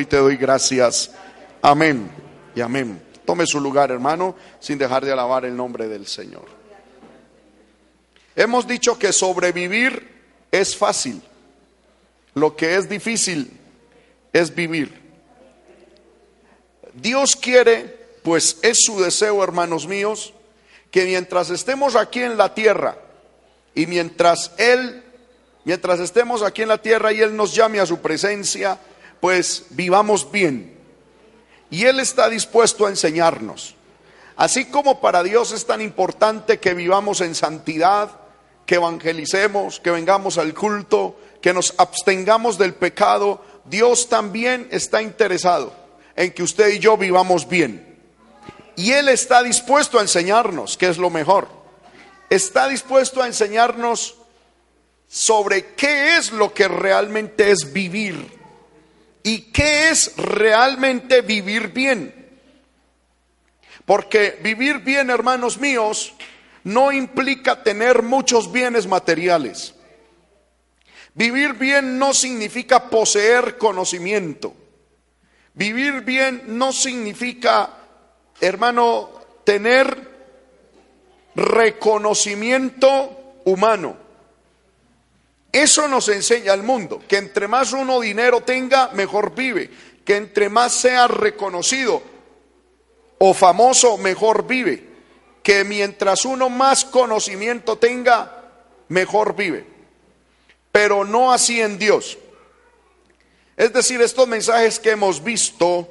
[0.00, 1.10] Y te doy gracias.
[1.60, 2.10] Amén
[2.54, 3.02] y amén.
[3.24, 6.46] Tome su lugar, hermano, sin dejar de alabar el nombre del Señor.
[8.36, 10.08] Hemos dicho que sobrevivir
[10.50, 11.20] es fácil.
[12.34, 13.50] Lo que es difícil
[14.32, 15.00] es vivir.
[16.94, 20.32] Dios quiere, pues es su deseo, hermanos míos,
[20.90, 22.96] que mientras estemos aquí en la tierra
[23.74, 25.02] y mientras Él,
[25.64, 28.78] mientras estemos aquí en la tierra y Él nos llame a su presencia,
[29.20, 30.76] pues vivamos bien.
[31.70, 33.74] Y Él está dispuesto a enseñarnos.
[34.36, 38.10] Así como para Dios es tan importante que vivamos en santidad,
[38.66, 45.72] que evangelicemos, que vengamos al culto, que nos abstengamos del pecado, Dios también está interesado
[46.14, 47.98] en que usted y yo vivamos bien.
[48.76, 51.48] Y Él está dispuesto a enseñarnos, que es lo mejor.
[52.30, 54.16] Está dispuesto a enseñarnos
[55.08, 58.37] sobre qué es lo que realmente es vivir
[59.28, 62.14] y qué es realmente vivir bien.
[63.84, 66.14] Porque vivir bien, hermanos míos,
[66.64, 69.74] no implica tener muchos bienes materiales.
[71.12, 74.54] Vivir bien no significa poseer conocimiento.
[75.52, 77.68] Vivir bien no significa,
[78.40, 79.10] hermano,
[79.44, 80.08] tener
[81.34, 84.07] reconocimiento humano.
[85.52, 89.70] Eso nos enseña el mundo, que entre más uno dinero tenga, mejor vive,
[90.04, 92.02] que entre más sea reconocido
[93.18, 94.86] o famoso, mejor vive,
[95.42, 98.44] que mientras uno más conocimiento tenga,
[98.88, 99.66] mejor vive.
[100.70, 102.18] Pero no así en Dios.
[103.56, 105.88] Es decir, estos mensajes que hemos visto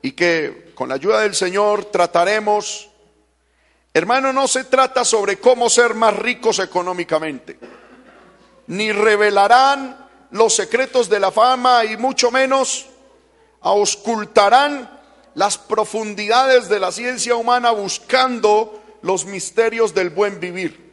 [0.00, 2.88] y que con la ayuda del Señor trataremos,
[3.92, 7.58] hermano, no se trata sobre cómo ser más ricos económicamente
[8.68, 12.86] ni revelarán los secretos de la fama y mucho menos
[13.60, 14.88] auscultarán
[15.34, 20.88] las profundidades de la ciencia humana buscando los misterios del buen vivir.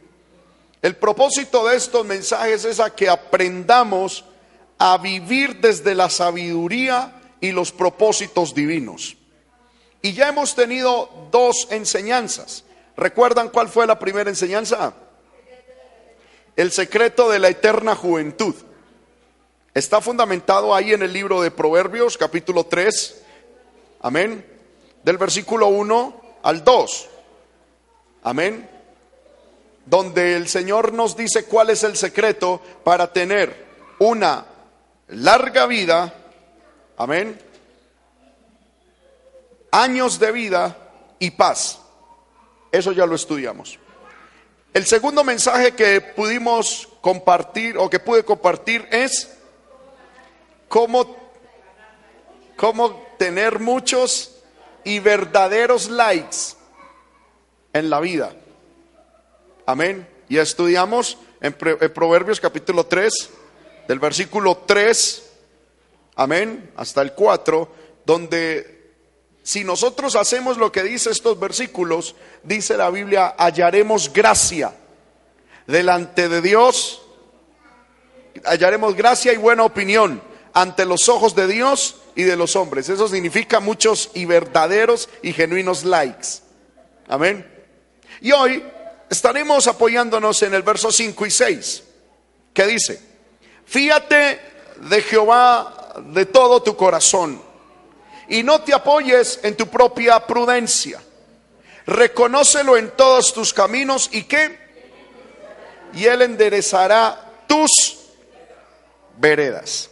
[0.82, 4.24] El propósito de estos mensajes es a que aprendamos
[4.78, 9.16] a vivir desde la sabiduría y los propósitos divinos.
[10.00, 12.64] Y ya hemos tenido dos enseñanzas.
[12.96, 14.94] ¿Recuerdan cuál fue la primera enseñanza?
[16.56, 18.54] El secreto de la eterna juventud.
[19.74, 23.22] Está fundamentado ahí en el libro de Proverbios, capítulo 3.
[24.00, 24.44] Amén.
[25.04, 27.08] Del versículo 1 al 2.
[28.22, 28.70] Amén.
[29.84, 33.66] Donde el Señor nos dice cuál es el secreto para tener
[33.98, 34.46] una
[35.08, 36.14] larga vida.
[36.96, 37.38] Amén.
[39.72, 40.74] Años de vida
[41.18, 41.80] y paz.
[42.72, 43.78] Eso ya lo estudiamos.
[44.76, 49.34] El segundo mensaje que pudimos compartir o que pude compartir es
[50.68, 51.16] cómo,
[52.56, 54.36] cómo tener muchos
[54.84, 56.58] y verdaderos likes
[57.72, 58.36] en la vida.
[59.64, 60.06] Amén.
[60.28, 63.30] Y estudiamos en, Proverbios capítulo 3,
[63.88, 65.30] del versículo 3,
[66.16, 67.66] amén, hasta el 4,
[68.04, 68.75] donde
[69.46, 74.74] si nosotros hacemos lo que dice estos versículos, dice la Biblia, hallaremos gracia
[75.68, 77.00] delante de Dios,
[78.44, 80.20] hallaremos gracia y buena opinión
[80.52, 82.88] ante los ojos de Dios y de los hombres.
[82.88, 86.26] Eso significa muchos y verdaderos y genuinos likes.
[87.06, 87.48] Amén.
[88.20, 88.64] Y hoy
[89.08, 91.84] estaremos apoyándonos en el verso 5 y 6,
[92.52, 93.00] que dice,
[93.64, 94.40] fíate
[94.80, 97.45] de Jehová de todo tu corazón
[98.28, 101.00] y no te apoyes en tu propia prudencia.
[101.86, 104.58] Reconócelo en todos tus caminos y qué?
[105.94, 107.70] Y Él enderezará tus
[109.16, 109.90] veredas.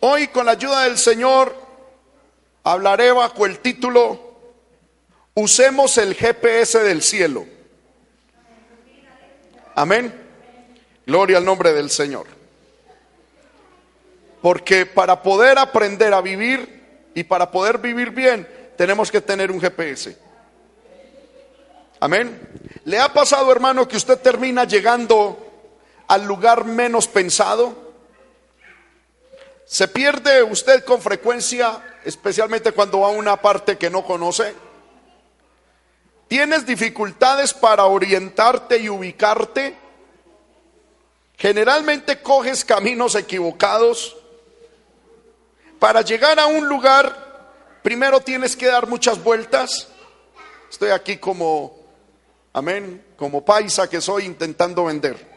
[0.00, 1.56] Hoy con la ayuda del Señor
[2.62, 4.26] hablaré bajo el título
[5.38, 7.46] Usemos el GPS del cielo.
[9.74, 10.14] Amén.
[11.04, 12.35] Gloria al nombre del Señor.
[14.46, 19.60] Porque para poder aprender a vivir y para poder vivir bien, tenemos que tener un
[19.60, 20.16] GPS.
[21.98, 22.48] Amén.
[22.84, 25.74] ¿Le ha pasado, hermano, que usted termina llegando
[26.06, 27.92] al lugar menos pensado?
[29.64, 34.54] ¿Se pierde usted con frecuencia, especialmente cuando va a una parte que no conoce?
[36.28, 39.76] ¿Tienes dificultades para orientarte y ubicarte?
[41.36, 44.15] Generalmente coges caminos equivocados
[45.78, 49.88] para llegar a un lugar, primero tienes que dar muchas vueltas.
[50.70, 51.78] Estoy aquí como,
[52.52, 55.36] amén, como paisa que soy intentando vender.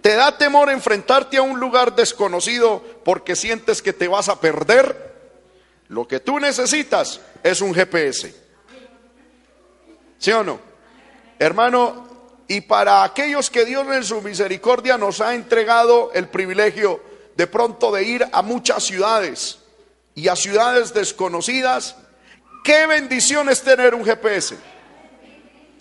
[0.00, 5.14] Te da temor enfrentarte a un lugar desconocido porque sientes que te vas a perder,
[5.88, 8.34] lo que tú necesitas es un GPS.
[10.18, 10.58] ¿Sí o no?
[11.38, 12.06] Hermano,
[12.48, 17.00] y para aquellos que Dios en su misericordia nos ha entregado el privilegio
[17.36, 19.58] de pronto de ir a muchas ciudades
[20.14, 21.96] y a ciudades desconocidas,
[22.62, 24.56] qué bendición es tener un GPS.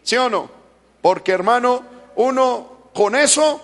[0.03, 0.49] ¿Sí o no?
[1.01, 1.83] Porque hermano,
[2.15, 3.61] uno con eso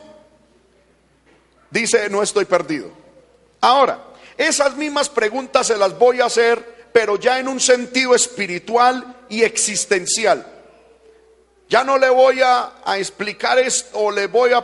[1.72, 2.92] dice, no estoy perdido.
[3.62, 4.06] Ahora,
[4.38, 9.44] esas mismas preguntas se las voy a hacer, pero ya en un sentido espiritual y
[9.44, 10.59] existencial.
[11.70, 14.64] Ya no le voy a, explicar esto o le voy a,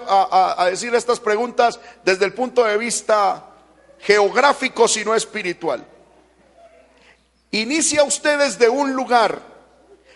[0.58, 3.46] a decir estas preguntas desde el punto de vista
[4.00, 5.86] geográfico, sino espiritual.
[7.52, 9.40] Inicia usted desde un lugar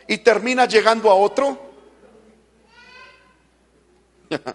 [0.07, 1.69] y termina llegando a otro.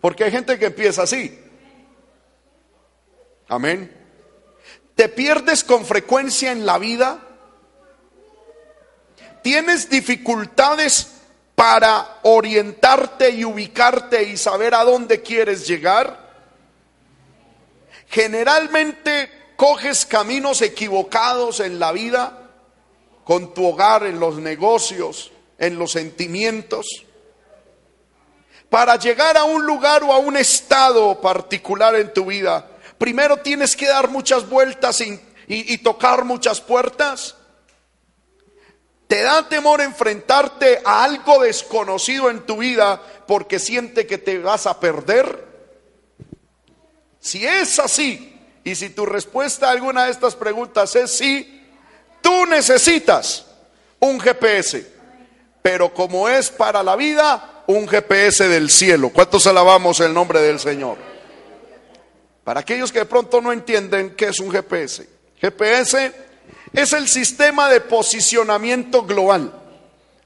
[0.00, 1.38] Porque hay gente que empieza así.
[3.48, 3.94] Amén.
[4.94, 7.20] ¿Te pierdes con frecuencia en la vida?
[9.42, 11.19] ¿Tienes dificultades
[11.60, 16.30] para orientarte y ubicarte y saber a dónde quieres llegar?
[18.08, 22.48] Generalmente coges caminos equivocados en la vida,
[23.24, 26.86] con tu hogar, en los negocios, en los sentimientos.
[28.70, 33.76] Para llegar a un lugar o a un estado particular en tu vida, primero tienes
[33.76, 35.02] que dar muchas vueltas
[35.46, 37.36] y, tocar muchas puertas.
[39.10, 44.68] ¿Te da temor enfrentarte a algo desconocido en tu vida porque siente que te vas
[44.68, 45.46] a perder?
[47.18, 51.60] Si es así, y si tu respuesta a alguna de estas preguntas es sí,
[52.20, 53.46] tú necesitas
[53.98, 54.86] un GPS.
[55.60, 59.10] Pero como es para la vida, un GPS del cielo.
[59.10, 60.98] ¿Cuántos alabamos el nombre del Señor?
[62.44, 65.08] Para aquellos que de pronto no entienden qué es un GPS.
[65.40, 66.29] GPS
[66.72, 69.52] es el sistema de posicionamiento global.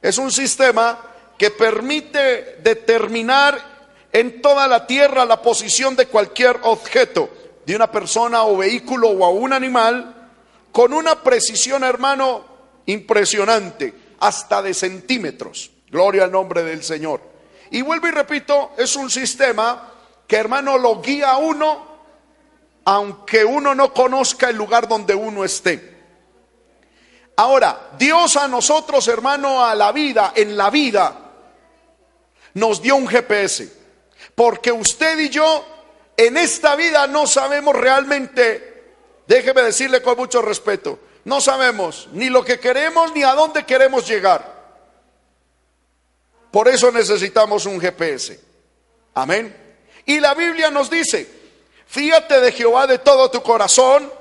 [0.03, 0.99] Es un sistema
[1.39, 3.75] que permite determinar
[4.13, 7.31] en toda la tierra la posición de cualquier objeto
[7.65, 10.31] de una persona o vehículo o a un animal
[10.71, 12.45] con una precisión, hermano,
[12.87, 15.71] impresionante, hasta de centímetros.
[15.91, 17.21] Gloria al nombre del Señor.
[17.71, 19.93] Y vuelvo y repito, es un sistema
[20.27, 21.87] que, hermano, lo guía a uno,
[22.85, 25.94] aunque uno no conozca el lugar donde uno esté.
[27.37, 31.33] Ahora, Dios a nosotros, hermano, a la vida, en la vida,
[32.55, 33.73] nos dio un GPS.
[34.35, 35.65] Porque usted y yo
[36.17, 38.95] en esta vida no sabemos realmente,
[39.27, 44.07] déjeme decirle con mucho respeto, no sabemos ni lo que queremos ni a dónde queremos
[44.07, 44.55] llegar.
[46.51, 48.41] Por eso necesitamos un GPS.
[49.15, 49.57] Amén.
[50.07, 51.29] Y la Biblia nos dice,
[51.87, 54.13] fíjate de Jehová de todo tu corazón,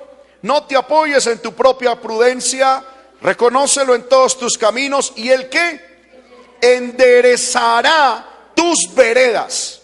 [0.41, 2.83] no te apoyes en tu propia prudencia,
[3.23, 5.81] reconócelo en todos tus caminos y el que
[6.61, 9.81] enderezará tus veredas.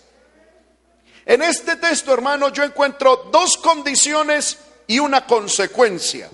[1.26, 4.58] En este texto, hermano, yo encuentro dos condiciones
[4.88, 6.30] y una consecuencia.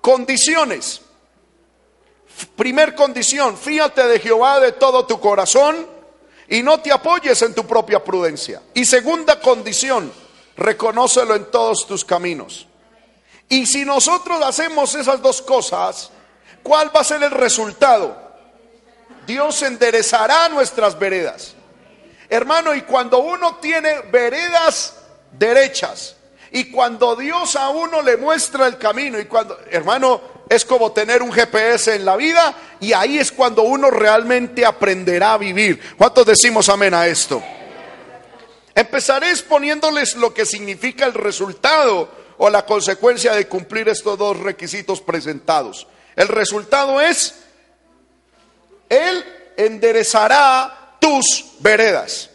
[0.00, 1.02] Condiciones.
[2.56, 5.86] Primer condición, fíjate de Jehová de todo tu corazón
[6.48, 8.62] y no te apoyes en tu propia prudencia.
[8.72, 10.12] Y segunda condición,
[10.56, 12.66] reconócelo en todos tus caminos.
[13.52, 16.10] Y si nosotros hacemos esas dos cosas,
[16.62, 18.16] ¿cuál va a ser el resultado?
[19.26, 21.54] Dios enderezará nuestras veredas.
[22.30, 24.94] Hermano, y cuando uno tiene veredas
[25.32, 26.16] derechas,
[26.50, 31.22] y cuando Dios a uno le muestra el camino, y cuando, hermano, es como tener
[31.22, 35.78] un GPS en la vida, y ahí es cuando uno realmente aprenderá a vivir.
[35.98, 37.42] ¿Cuántos decimos amén a esto?
[38.74, 45.00] Empezaré exponiéndoles lo que significa el resultado o la consecuencia de cumplir estos dos requisitos
[45.00, 45.86] presentados.
[46.16, 47.36] El resultado es,
[48.88, 49.24] Él
[49.56, 52.30] enderezará tus veredas.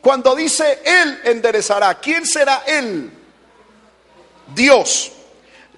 [0.00, 3.12] Cuando dice Él enderezará, ¿quién será Él?
[4.54, 5.12] Dios.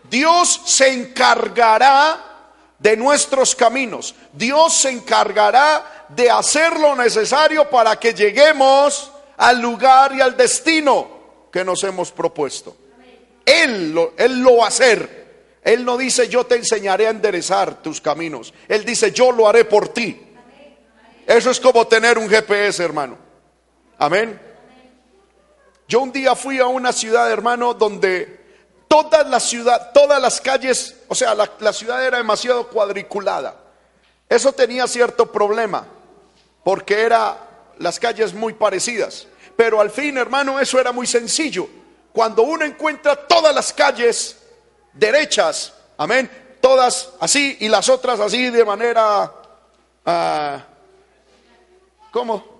[0.08, 4.14] Dios se encargará de nuestros caminos.
[4.32, 11.08] Dios se encargará de hacer lo necesario para que lleguemos al lugar y al destino
[11.50, 12.76] que nos hemos propuesto.
[13.48, 15.18] Él lo, él lo va a hacer.
[15.62, 18.52] Él no dice yo te enseñaré a enderezar tus caminos.
[18.68, 20.20] Él dice yo lo haré por ti.
[21.26, 23.16] Eso es como tener un GPS, hermano.
[23.98, 24.40] Amén.
[25.86, 28.38] Yo un día fui a una ciudad, hermano, donde
[28.86, 33.56] toda la ciudad, todas las calles, o sea, la, la ciudad era demasiado cuadriculada.
[34.28, 35.86] Eso tenía cierto problema,
[36.64, 37.36] porque eran
[37.78, 39.26] las calles muy parecidas.
[39.56, 41.68] Pero al fin, hermano, eso era muy sencillo,
[42.12, 44.36] cuando uno encuentra todas las calles
[44.92, 49.32] derechas, amén, todas así y las otras así de manera,
[50.04, 50.58] uh,
[52.10, 52.58] ¿cómo?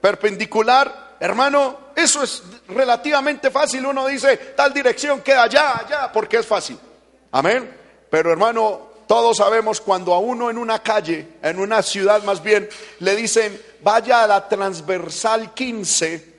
[0.00, 3.84] Perpendicular, hermano, eso es relativamente fácil.
[3.84, 6.78] Uno dice, tal dirección queda allá, allá, porque es fácil.
[7.32, 7.76] Amén.
[8.08, 12.68] Pero hermano, todos sabemos cuando a uno en una calle, en una ciudad más bien,
[13.00, 16.29] le dicen, vaya a la transversal 15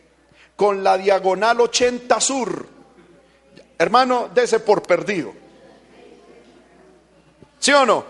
[0.61, 2.67] con la diagonal 80 sur.
[3.79, 5.33] Hermano, dese por perdido.
[7.57, 8.05] ¿Sí o no?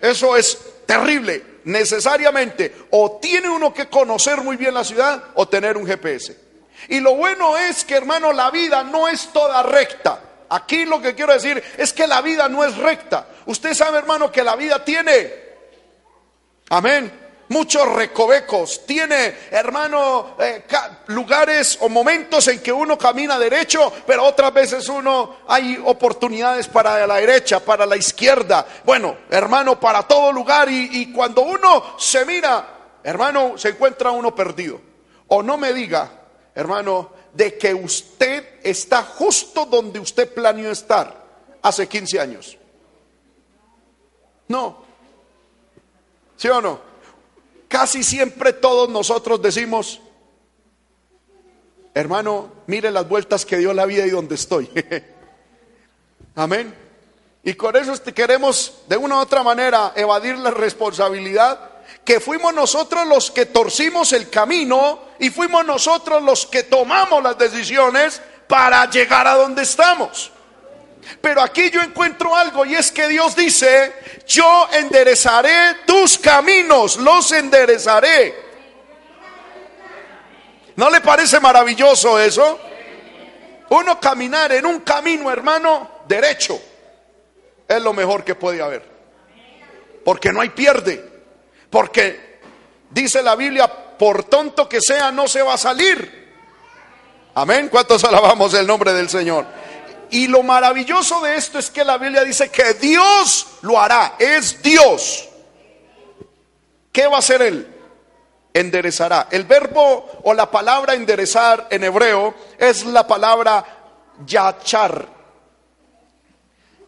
[0.00, 1.60] Eso es terrible.
[1.66, 6.36] Necesariamente o tiene uno que conocer muy bien la ciudad o tener un GPS.
[6.88, 10.20] Y lo bueno es que, hermano, la vida no es toda recta.
[10.48, 13.28] Aquí lo que quiero decir es que la vida no es recta.
[13.46, 15.32] Usted sabe, hermano, que la vida tiene,
[16.70, 17.19] amén,
[17.50, 18.86] muchos recovecos.
[18.86, 20.64] Tiene, hermano, eh,
[21.08, 27.06] lugares o momentos en que uno camina derecho, pero otras veces uno hay oportunidades para
[27.06, 28.66] la derecha, para la izquierda.
[28.84, 30.70] Bueno, hermano, para todo lugar.
[30.70, 34.80] Y, y cuando uno se mira, hermano, se encuentra uno perdido.
[35.28, 36.10] O no me diga,
[36.54, 41.24] hermano, de que usted está justo donde usted planeó estar
[41.62, 42.58] hace 15 años.
[44.48, 44.82] No.
[46.36, 46.89] ¿Sí o no?
[47.70, 50.00] Casi siempre todos nosotros decimos,
[51.94, 54.68] hermano, mire las vueltas que dio la vida y donde estoy.
[56.34, 56.74] Amén.
[57.44, 61.60] Y con eso queremos de una u otra manera evadir la responsabilidad
[62.04, 67.38] que fuimos nosotros los que torcimos el camino y fuimos nosotros los que tomamos las
[67.38, 70.32] decisiones para llegar a donde estamos.
[71.20, 73.94] Pero aquí yo encuentro algo y es que Dios dice,
[74.26, 78.34] yo enderezaré tus caminos, los enderezaré.
[80.76, 82.58] ¿No le parece maravilloso eso?
[83.70, 86.60] Uno caminar en un camino, hermano, derecho,
[87.68, 88.82] es lo mejor que puede haber.
[90.04, 91.08] Porque no hay pierde.
[91.68, 92.40] Porque
[92.90, 96.20] dice la Biblia, por tonto que sea, no se va a salir.
[97.34, 97.68] Amén.
[97.68, 99.46] ¿Cuántos alabamos el nombre del Señor?
[100.10, 104.14] Y lo maravilloso de esto es que la Biblia dice que Dios lo hará.
[104.18, 105.28] Es Dios.
[106.92, 107.76] ¿Qué va a hacer Él?
[108.52, 109.28] Enderezará.
[109.30, 113.64] El verbo o la palabra enderezar en hebreo es la palabra
[114.26, 115.06] yachar,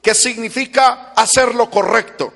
[0.02, 2.32] que significa hacer lo correcto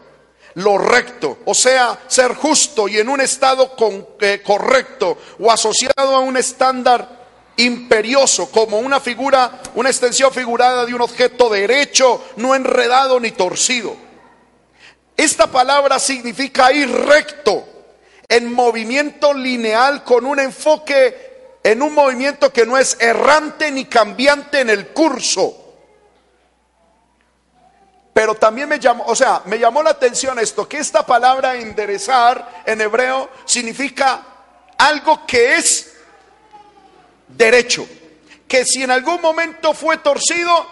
[0.57, 3.77] lo recto, o sea, ser justo y en un estado
[4.21, 7.16] eh, correcto o asociado a un estándar
[7.57, 13.97] imperioso, como una figura, una extensión figurada de un objeto derecho, no enredado ni torcido.
[15.17, 17.65] Esta palabra significa ir recto,
[18.29, 21.27] en movimiento lineal, con un enfoque
[21.63, 25.67] en un movimiento que no es errante ni cambiante en el curso
[28.17, 32.63] pero también me llamó, o sea, me llamó la atención esto, que esta palabra enderezar
[32.65, 34.23] en hebreo significa
[34.79, 35.96] algo que es
[37.37, 37.87] derecho,
[38.49, 40.67] que si en algún momento fue torcido,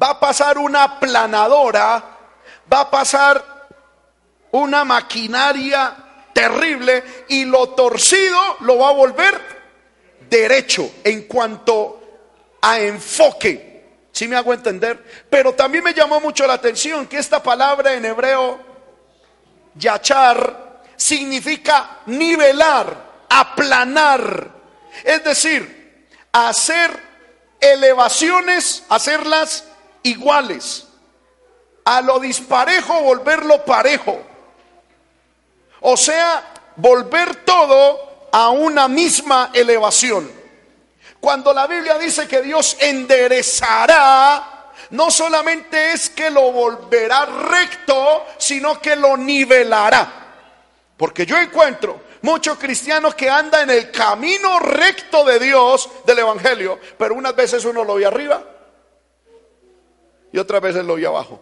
[0.00, 2.04] va a pasar una planadora,
[2.72, 3.68] va a pasar
[4.52, 5.96] una maquinaria
[6.32, 9.40] terrible y lo torcido lo va a volver
[10.28, 12.00] derecho en cuanto
[12.62, 13.72] a enfoque.
[14.10, 15.26] Si me hago entender?
[15.28, 18.58] Pero también me llamó mucho la atención que esta palabra en hebreo,
[19.74, 24.61] yachar, significa nivelar, aplanar.
[25.04, 26.90] Es decir, hacer
[27.60, 29.64] elevaciones, hacerlas
[30.02, 30.86] iguales.
[31.84, 34.20] A lo disparejo, volverlo parejo.
[35.80, 40.30] O sea, volver todo a una misma elevación.
[41.20, 48.80] Cuando la Biblia dice que Dios enderezará, no solamente es que lo volverá recto, sino
[48.80, 50.12] que lo nivelará.
[50.96, 56.78] Porque yo encuentro muchos cristianos que andan en el camino recto de Dios, del Evangelio,
[56.98, 58.42] pero unas veces uno lo ve arriba
[60.32, 61.40] y otras veces lo ve abajo.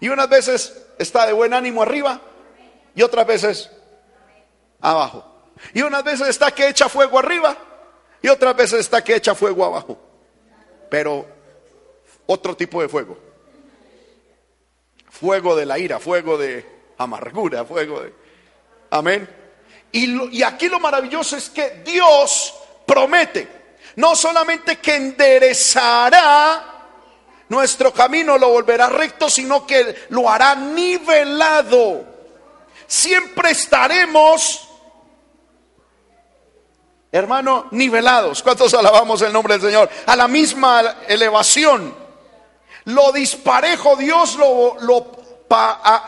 [0.00, 2.20] Y unas veces está de buen ánimo arriba
[2.94, 3.70] y otras veces
[4.80, 5.24] abajo.
[5.72, 7.56] Y unas veces está que echa fuego arriba
[8.22, 9.98] y otras veces está que echa fuego abajo.
[10.90, 11.26] Pero
[12.26, 13.18] otro tipo de fuego.
[15.10, 16.66] Fuego de la ira, fuego de
[16.98, 18.12] amargura, fuego de...
[18.90, 19.43] Amén.
[19.94, 22.52] Y, y aquí lo maravilloso es que Dios
[22.84, 23.48] promete,
[23.94, 26.64] no solamente que enderezará
[27.48, 32.04] nuestro camino, lo volverá recto, sino que lo hará nivelado.
[32.88, 34.68] Siempre estaremos
[37.12, 38.42] hermano, nivelados.
[38.42, 39.88] ¿Cuántos alabamos el nombre del Señor?
[40.06, 41.94] A la misma elevación.
[42.86, 45.12] Lo disparejo Dios lo, lo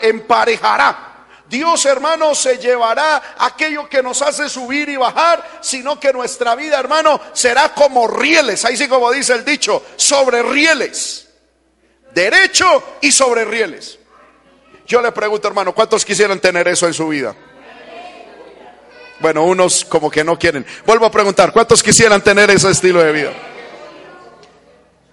[0.01, 1.16] emparejará.
[1.49, 6.79] Dios, hermano, se llevará aquello que nos hace subir y bajar, sino que nuestra vida,
[6.79, 8.65] hermano, será como rieles.
[8.65, 11.29] Ahí sí como dice el dicho, sobre rieles.
[12.13, 13.99] Derecho y sobre rieles.
[14.87, 17.35] Yo le pregunto, hermano, ¿cuántos quisieran tener eso en su vida?
[19.21, 20.67] Bueno, unos como que no quieren.
[20.85, 23.33] Vuelvo a preguntar, ¿cuántos quisieran tener ese estilo de vida?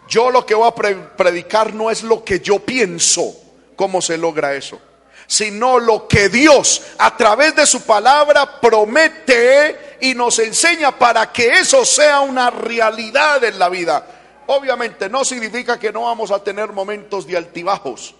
[0.08, 0.76] Yo lo que voy a
[1.16, 3.36] predicar no es lo que yo pienso,
[3.76, 4.80] cómo se logra eso,
[5.28, 11.54] sino lo que Dios a través de su palabra promete y nos enseña para que
[11.54, 14.06] eso sea una realidad en la vida.
[14.48, 18.16] Obviamente no significa que no vamos a tener momentos de altibajos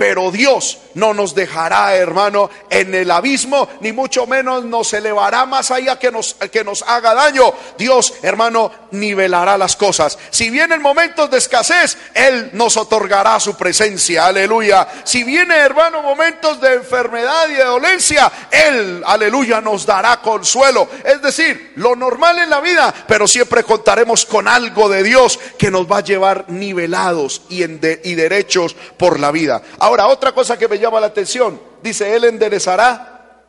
[0.00, 5.70] pero Dios no nos dejará, hermano, en el abismo, ni mucho menos nos elevará más
[5.70, 7.52] allá que nos, que nos haga daño.
[7.76, 10.18] Dios, hermano, nivelará las cosas.
[10.30, 14.24] Si vienen momentos de escasez, Él nos otorgará su presencia.
[14.24, 14.88] Aleluya.
[15.04, 20.88] Si viene, hermano, momentos de enfermedad y de dolencia, Él, aleluya, nos dará consuelo.
[21.04, 25.70] Es decir, lo normal en la vida, pero siempre contaremos con algo de Dios que
[25.70, 29.60] nos va a llevar nivelados y, en y derechos por la vida.
[29.90, 33.42] Ahora, otra cosa que me llama la atención, dice, Él enderezará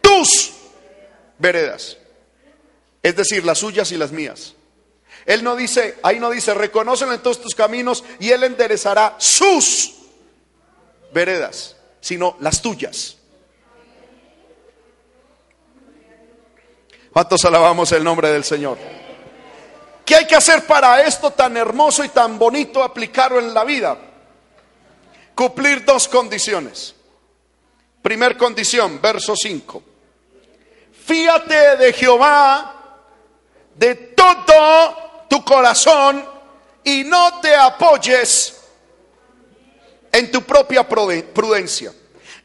[0.00, 0.50] tus
[1.38, 1.98] veredas,
[3.00, 4.54] es decir, las suyas y las mías.
[5.24, 9.94] Él no dice, ahí no dice, reconocen en todos tus caminos y Él enderezará sus
[11.12, 13.18] veredas, sino las tuyas.
[17.12, 18.78] ¿Cuántos alabamos el nombre del Señor?
[20.04, 23.96] ¿Qué hay que hacer para esto tan hermoso y tan bonito aplicarlo en la vida?
[25.34, 26.94] Cumplir dos condiciones.
[28.02, 29.82] Primer condición, verso 5.
[31.06, 32.74] Fíate de Jehová
[33.74, 36.24] de todo tu corazón
[36.84, 38.60] y no te apoyes
[40.12, 41.92] en tu propia prudencia.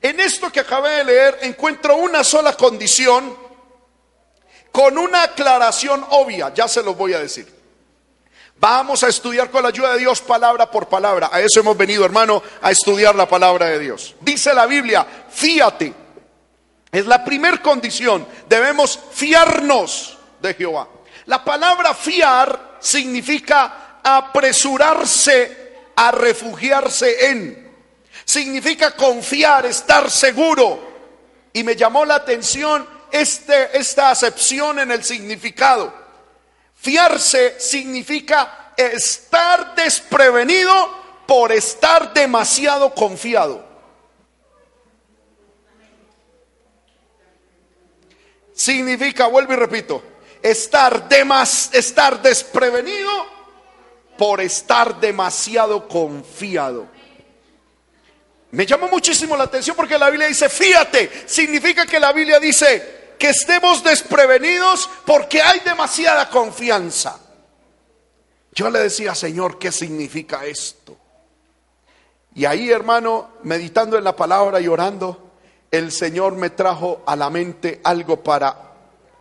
[0.01, 3.37] En esto que acabé de leer encuentro una sola condición
[4.71, 7.58] con una aclaración obvia, ya se lo voy a decir.
[8.59, 11.29] Vamos a estudiar con la ayuda de Dios palabra por palabra.
[11.31, 14.15] A eso hemos venido, hermano, a estudiar la palabra de Dios.
[14.19, 15.93] Dice la Biblia, fíate.
[16.91, 18.27] Es la primer condición.
[18.49, 20.89] Debemos fiarnos de Jehová.
[21.27, 27.71] La palabra fiar significa apresurarse a refugiarse en.
[28.25, 30.87] Significa confiar, estar seguro.
[31.53, 35.98] Y me llamó la atención este, esta acepción en el significado.
[36.81, 40.73] Fiarse significa estar desprevenido
[41.27, 43.67] por estar demasiado confiado.
[48.53, 50.03] Significa, vuelvo y repito,
[50.41, 53.11] estar, demas, estar desprevenido
[54.17, 56.87] por estar demasiado confiado.
[58.51, 62.98] Me llamó muchísimo la atención porque la Biblia dice, fíjate, significa que la Biblia dice,
[63.19, 67.19] que estemos desprevenidos porque hay demasiada confianza.
[68.53, 70.97] Yo le decía, Señor, ¿qué significa esto?
[72.33, 75.33] Y ahí, hermano, meditando en la palabra y orando,
[75.69, 78.55] el Señor me trajo a la mente algo para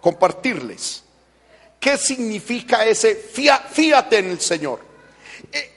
[0.01, 1.03] compartirles.
[1.81, 4.81] ¿Qué significa ese fíate en el Señor?
[5.53, 5.73] E,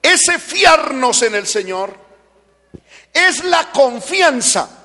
[0.00, 1.92] ese fiarnos en el Señor
[3.12, 4.83] es la confianza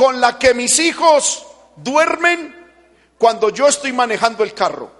[0.00, 2.56] con la que mis hijos duermen
[3.18, 4.90] cuando yo estoy manejando el carro.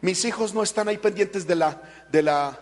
[0.00, 2.56] Mis hijos no están ahí pendientes de la, de la,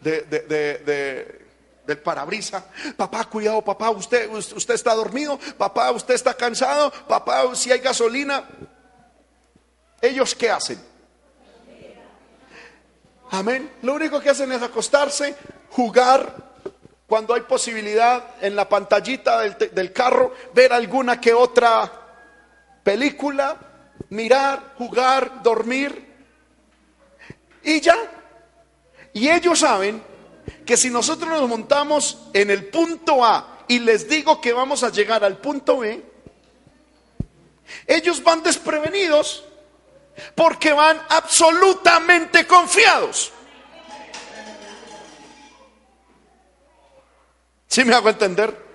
[0.00, 1.46] de, de,
[1.86, 2.64] del parabrisa.
[2.96, 8.48] Papá, cuidado, papá, usted, usted está dormido, papá, usted está cansado, papá, si hay gasolina.
[10.00, 10.89] ¿Ellos qué hacen?
[13.30, 13.70] Amén.
[13.82, 15.36] Lo único que hacen es acostarse,
[15.70, 16.50] jugar
[17.06, 21.90] cuando hay posibilidad en la pantallita del, carro, ver alguna que otra
[22.82, 23.56] película,
[24.10, 26.06] mirar, jugar, dormir
[27.62, 27.96] y ya.
[29.12, 30.02] Y ellos saben
[30.66, 34.90] que si nosotros nos montamos en el punto A y les digo que vamos a
[34.90, 36.02] llegar al punto B,
[37.86, 39.44] ellos van desprevenidos
[40.34, 43.32] porque van absolutamente confiados.
[47.66, 48.70] ¿Sí me hago entender?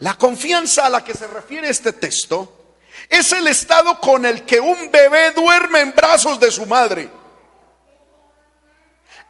[0.00, 2.74] La confianza a la que se refiere este texto
[3.08, 7.08] es el estado con el que un bebé duerme en brazos de su madre.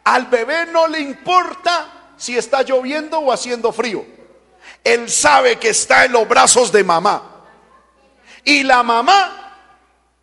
[0.04, 4.04] Al bebé no le importa si está lloviendo o haciendo frío.
[4.82, 7.44] Él sabe que está en los brazos de mamá.
[8.44, 9.41] Y la mamá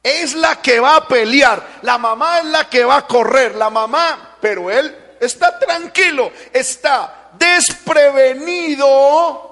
[0.01, 3.69] es la que va a pelear, la mamá es la que va a correr, la
[3.69, 9.49] mamá, pero él está tranquilo, está desprevenido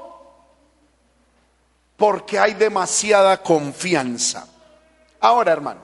[1.97, 4.47] porque hay demasiada confianza.
[5.19, 5.81] Ahora, hermano,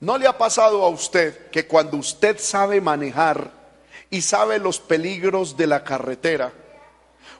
[0.00, 3.50] ¿no le ha pasado a usted que cuando usted sabe manejar
[4.10, 6.52] y sabe los peligros de la carretera,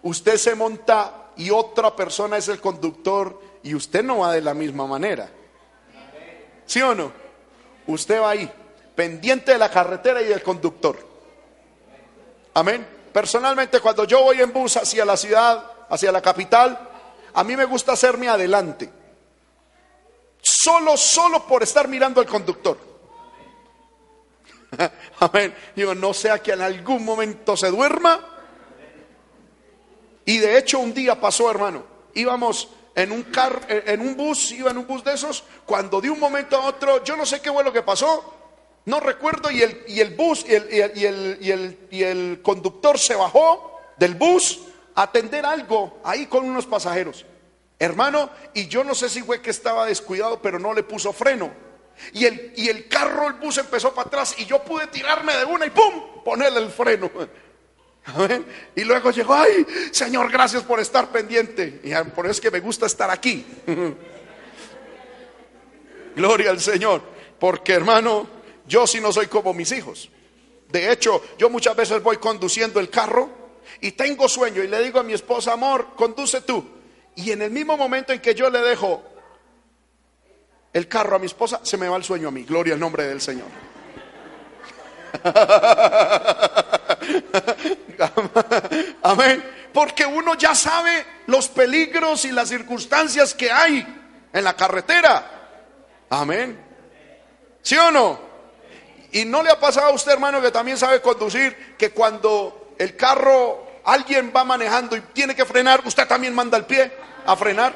[0.02, 4.54] usted se monta y otra persona es el conductor y usted no va de la
[4.54, 5.28] misma manera?
[6.66, 7.12] ¿Sí o no?
[7.86, 8.50] Usted va ahí,
[8.94, 10.96] pendiente de la carretera y del conductor.
[12.54, 12.86] Amén.
[13.12, 16.78] Personalmente, cuando yo voy en bus hacia la ciudad, hacia la capital,
[17.34, 18.90] a mí me gusta hacerme adelante.
[20.40, 22.78] Solo, solo por estar mirando al conductor.
[25.20, 25.54] Amén.
[25.74, 28.20] Digo, no sea que en algún momento se duerma.
[30.24, 31.84] Y de hecho un día pasó, hermano.
[32.14, 36.10] Íbamos en un car, en un bus, iba en un bus de esos, cuando de
[36.10, 38.34] un momento a otro, yo no sé qué fue lo que pasó,
[38.86, 42.40] no recuerdo, y el, y el bus y el, y el, y el, y el
[42.42, 44.60] conductor se bajó del bus
[44.94, 47.24] atender algo ahí con unos pasajeros.
[47.78, 51.50] Hermano, y yo no sé si fue que estaba descuidado, pero no le puso freno.
[52.12, 55.44] Y el, y el carro, el bus empezó para atrás y yo pude tirarme de
[55.44, 56.22] una y ¡pum!
[56.24, 57.10] ponerle el freno.
[58.76, 61.80] Y luego llegó, ay, Señor, gracias por estar pendiente.
[61.82, 63.44] Y por eso es que me gusta estar aquí.
[66.16, 67.02] Gloria al Señor.
[67.38, 68.28] Porque hermano,
[68.66, 70.10] yo sí no soy como mis hijos.
[70.70, 73.30] De hecho, yo muchas veces voy conduciendo el carro
[73.80, 76.64] y tengo sueño y le digo a mi esposa, amor, conduce tú.
[77.16, 79.02] Y en el mismo momento en que yo le dejo
[80.72, 82.42] el carro a mi esposa, se me va el sueño a mí.
[82.44, 83.46] Gloria al nombre del Señor.
[89.02, 89.44] Amén.
[89.72, 93.84] Porque uno ya sabe los peligros y las circunstancias que hay
[94.32, 95.30] en la carretera.
[96.10, 96.60] Amén.
[97.62, 98.20] ¿Sí o no?
[99.12, 102.96] Y no le ha pasado a usted, hermano, que también sabe conducir, que cuando el
[102.96, 106.92] carro alguien va manejando y tiene que frenar, usted también manda el pie
[107.26, 107.72] a frenar.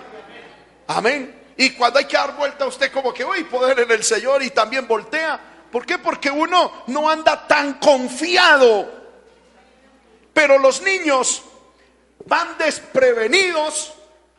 [0.89, 1.53] Amén.
[1.57, 4.51] Y cuando hay que dar vuelta, usted como que, uy, poder en el Señor y
[4.51, 5.41] también voltea.
[5.71, 5.99] ¿Por qué?
[5.99, 8.98] Porque uno no anda tan confiado.
[10.39, 11.43] Pero los niños
[12.27, 13.93] van desprevenidos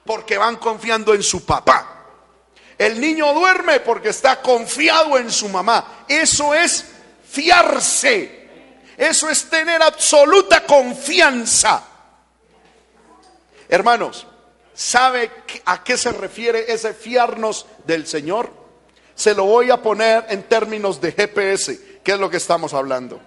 [0.06, 2.06] porque van confiando en su papá.
[2.78, 6.06] El niño duerme porque está confiado en su mamá.
[6.08, 6.86] Eso es
[7.30, 8.48] fiarse.
[8.96, 11.84] Eso es tener absoluta confianza.
[13.68, 14.26] Hermanos,
[14.74, 15.30] ¿sabe
[15.66, 18.50] a qué se refiere ese fiarnos del Señor?
[19.16, 23.20] Se lo voy a poner en términos de GPS, que es lo que estamos hablando.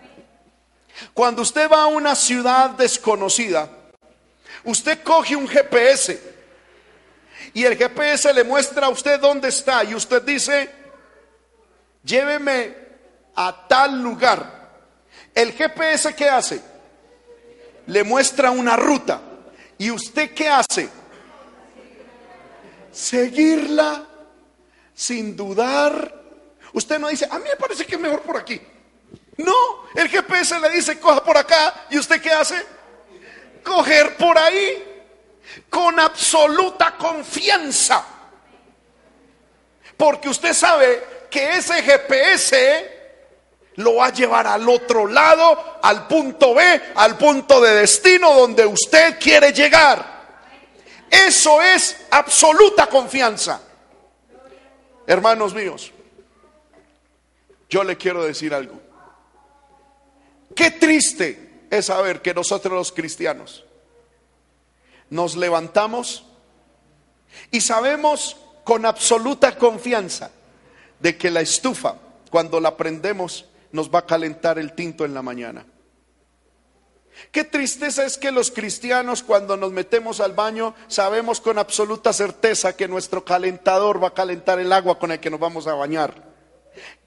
[1.15, 3.69] Cuando usted va a una ciudad desconocida,
[4.65, 6.21] usted coge un GPS
[7.55, 10.71] y el GPS le muestra a usted dónde está y usted dice,
[12.03, 12.75] lléveme
[13.35, 14.71] a tal lugar.
[15.35, 16.63] El GPS ¿qué hace?
[17.87, 19.21] Le muestra una ruta.
[19.79, 20.89] ¿Y usted qué hace?
[22.93, 24.07] Seguirla
[24.95, 26.23] sin dudar.
[26.73, 28.61] Usted no dice, a mí me parece que es mejor por aquí.
[29.38, 31.87] No, el GPS le dice, coja por acá.
[31.90, 32.64] ¿Y usted qué hace?
[33.64, 34.92] Coger por ahí
[35.68, 38.05] con absoluta confianza.
[39.97, 43.01] Porque usted sabe que ese GPS
[43.77, 48.66] lo va a llevar al otro lado, al punto B, al punto de destino donde
[48.66, 50.12] usted quiere llegar.
[51.11, 53.61] Eso es absoluta confianza.
[55.07, 55.92] Hermanos míos,
[57.68, 58.82] yo le quiero decir algo.
[60.55, 63.65] Qué triste es saber que nosotros los cristianos
[65.11, 66.25] nos levantamos
[67.51, 70.31] y sabemos con absoluta confianza
[71.01, 71.97] de que la estufa,
[72.31, 75.67] cuando la prendemos, nos va a calentar el tinto en la mañana.
[77.31, 82.77] Qué tristeza es que los cristianos cuando nos metemos al baño sabemos con absoluta certeza
[82.77, 86.32] que nuestro calentador va a calentar el agua con el que nos vamos a bañar.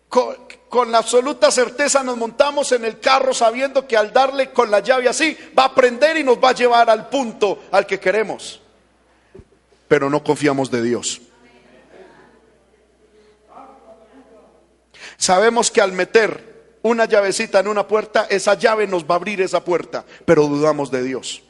[0.10, 0.36] Con,
[0.70, 5.10] con, absoluta certeza nos montamos en el carro sabiendo que al darle con la llave
[5.10, 8.62] así va a prender y nos va a llevar al punto al que queremos.
[9.88, 11.22] Pero no confiamos de Dios.
[15.18, 19.42] Sabemos que al meter una llavecita en una puerta, esa llave nos va a abrir
[19.42, 21.42] esa puerta, pero dudamos de Dios.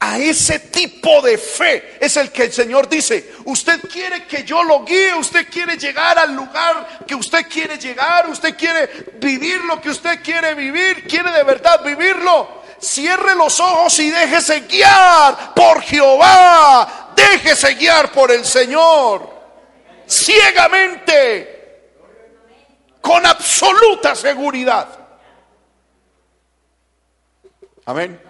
[0.00, 4.62] A ese tipo de fe es el que el Señor dice, usted quiere que yo
[4.62, 8.88] lo guíe, usted quiere llegar al lugar que usted quiere llegar, usted quiere
[9.20, 12.60] vivir lo que usted quiere vivir, quiere de verdad vivirlo.
[12.80, 17.12] cierre los ojos y déjese guiar por Jehová.
[17.14, 19.28] Déjese guiar por el Señor.
[20.08, 21.58] Ciegamente.
[23.02, 24.88] Con absoluta seguridad.
[27.84, 28.29] Amén.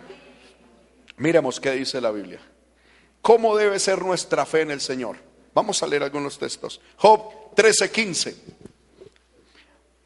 [1.21, 2.41] Miremos qué dice la Biblia.
[3.21, 5.17] ¿Cómo debe ser nuestra fe en el Señor?
[5.53, 6.81] Vamos a leer algunos textos.
[6.97, 8.35] Job 13:15.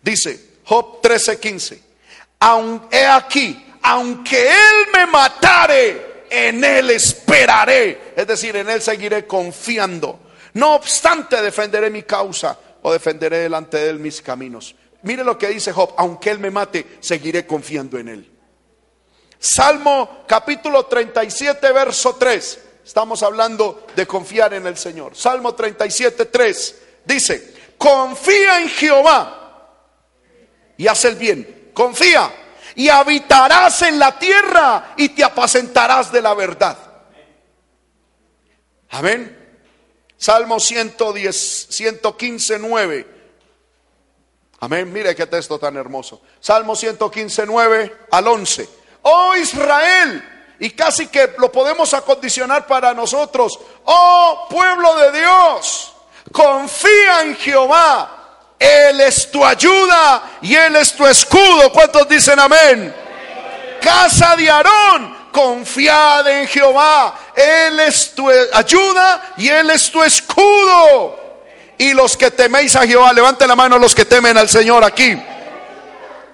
[0.03, 1.79] Dice, Job 13:15.
[2.90, 8.12] He aquí, aunque Él me matare, en Él esperaré.
[8.16, 10.18] Es decir, en Él seguiré confiando.
[10.55, 14.74] No obstante, defenderé mi causa o defenderé delante de Él mis caminos.
[15.03, 18.34] Mire lo que dice Job, aunque Él me mate, seguiré confiando en Él.
[19.46, 22.61] Salmo capítulo 37, verso 3.
[22.83, 25.14] Estamos hablando de confiar en el Señor.
[25.14, 29.68] Salmo 37, 3 dice, confía en Jehová
[30.78, 31.72] y haz el bien.
[31.74, 32.33] Confía
[32.74, 36.78] y habitarás en la tierra y te apacentarás de la verdad.
[38.88, 39.61] Amén.
[40.16, 43.07] Salmo 110, 115, 9.
[44.61, 44.90] Amén.
[44.90, 46.22] Mire qué texto tan hermoso.
[46.40, 48.84] Salmo 115, 9 al 11.
[49.05, 53.59] Oh Israel, y casi que lo podemos acondicionar para nosotros.
[53.85, 55.93] Oh pueblo de Dios,
[56.33, 58.11] confía en Jehová.
[58.59, 61.71] Él es tu ayuda y Él es tu escudo.
[61.71, 62.95] ¿Cuántos dicen amén?
[63.83, 67.14] Casa de Aarón, confiad en Jehová.
[67.35, 71.23] Él es tu ayuda y Él es tu escudo.
[71.77, 75.21] Y los que teméis a Jehová, levante la mano los que temen al Señor aquí.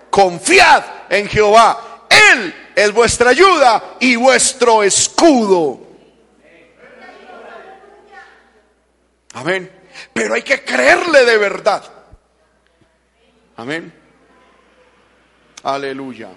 [0.09, 1.90] Confiad en Jehová.
[2.33, 5.87] Él es vuestra ayuda y vuestro escudo.
[9.35, 9.71] Amén.
[10.13, 11.85] Pero hay que creerle de verdad.
[13.57, 13.93] Amén.
[15.63, 16.31] Aleluya.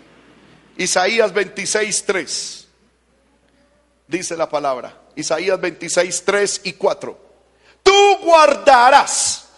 [0.78, 2.68] Isaías 26, 3.
[4.08, 5.02] Dice la palabra.
[5.16, 7.20] Isaías 26, 3 y 4.
[7.82, 9.50] Tú guardarás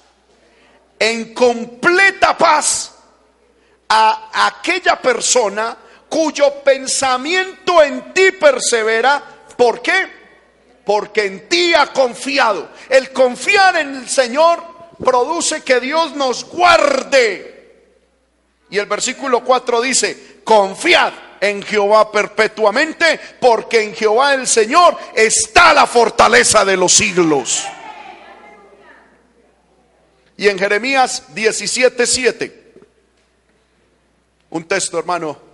[0.99, 2.95] en completa paz
[3.89, 5.77] a aquella persona
[6.09, 9.23] cuyo pensamiento en ti persevera.
[9.57, 10.07] ¿Por qué?
[10.85, 12.69] Porque en ti ha confiado.
[12.89, 14.63] El confiar en el Señor
[15.03, 17.55] produce que Dios nos guarde.
[18.69, 25.73] Y el versículo 4 dice, confiad en Jehová perpetuamente, porque en Jehová el Señor está
[25.73, 27.65] la fortaleza de los siglos.
[30.37, 32.51] Y en Jeremías 17:7,
[34.49, 35.44] un texto hermano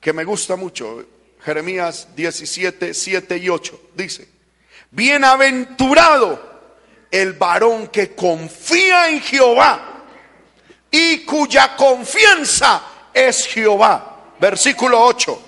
[0.00, 1.04] que me gusta mucho,
[1.44, 4.28] Jeremías 17, 7 y 8, dice,
[4.90, 6.50] bienaventurado
[7.10, 10.04] el varón que confía en Jehová
[10.90, 12.82] y cuya confianza
[13.12, 14.06] es Jehová.
[14.40, 15.42] Versículo 8,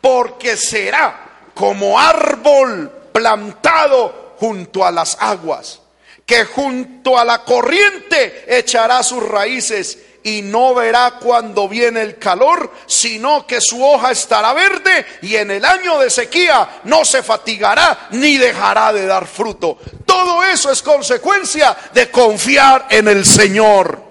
[0.00, 5.80] porque será como árbol plantado junto a las aguas,
[6.24, 12.72] que junto a la corriente echará sus raíces y no verá cuando viene el calor,
[12.86, 18.08] sino que su hoja estará verde y en el año de sequía no se fatigará
[18.10, 19.78] ni dejará de dar fruto.
[20.04, 24.06] Todo eso es consecuencia de confiar en el Señor.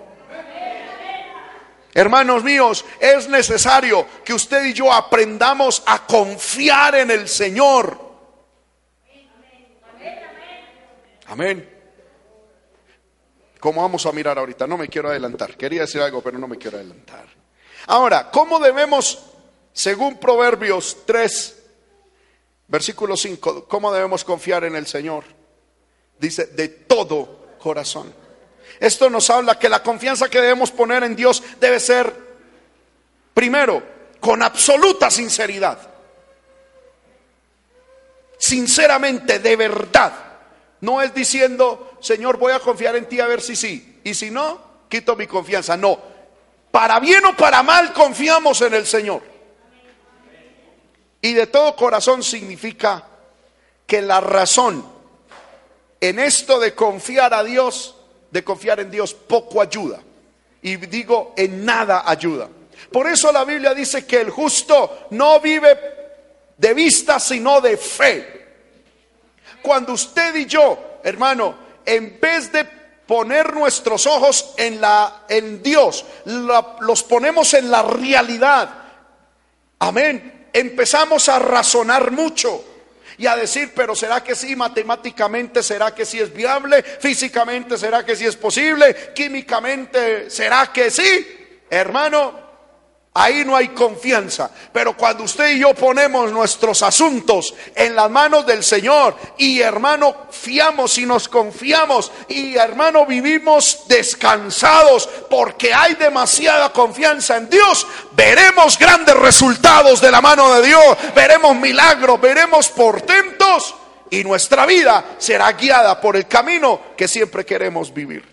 [1.93, 7.99] Hermanos míos, es necesario que usted y yo aprendamos a confiar en el Señor.
[11.25, 11.76] Amén
[13.67, 14.65] como vamos a mirar ahorita.
[14.65, 15.57] No me quiero adelantar.
[15.57, 17.25] Quería decir algo, pero no me quiero adelantar.
[17.87, 19.21] Ahora, ¿cómo debemos,
[19.73, 21.63] según Proverbios 3,
[22.69, 25.25] versículo 5, cómo debemos confiar en el Señor?
[26.17, 28.13] Dice, de todo corazón.
[28.79, 32.13] Esto nos habla que la confianza que debemos poner en Dios debe ser,
[33.33, 33.83] primero,
[34.21, 35.77] con absoluta sinceridad.
[38.37, 40.13] Sinceramente, de verdad.
[40.79, 43.99] No es diciendo, Señor, voy a confiar en ti a ver si sí.
[44.03, 45.75] Y si no, quito mi confianza.
[45.77, 45.99] No.
[46.71, 49.21] Para bien o para mal confiamos en el Señor.
[51.21, 53.03] Y de todo corazón significa
[53.85, 54.97] que la razón
[55.99, 57.95] en esto de confiar a Dios,
[58.31, 59.99] de confiar en Dios, poco ayuda.
[60.61, 62.49] Y digo, en nada ayuda.
[62.91, 65.77] Por eso la Biblia dice que el justo no vive
[66.57, 68.45] de vista, sino de fe.
[69.61, 72.65] Cuando usted y yo, hermano, en vez de
[73.07, 78.69] poner nuestros ojos en, la, en Dios, los ponemos en la realidad.
[79.79, 80.49] Amén.
[80.51, 82.63] Empezamos a razonar mucho
[83.17, 84.55] y a decir, pero ¿será que sí?
[84.55, 86.83] Matemáticamente, ¿será que sí es viable?
[86.83, 89.13] Físicamente, ¿será que sí es posible?
[89.15, 91.63] Químicamente, ¿será que sí?
[91.69, 92.46] Hermano,
[93.17, 94.49] ahí no hay confianza.
[94.71, 100.27] Pero cuando usted y yo ponemos nuestros asuntos en las manos del Señor y hermano,
[100.29, 108.77] fiamos y nos confiamos y hermano, vivimos descansados porque hay demasiada confianza en Dios, veremos
[108.77, 113.73] grandes resultados de la mano de Dios, veremos milagros, veremos portentos
[114.11, 118.23] y nuestra vida será guiada por el camino que siempre queremos vivir.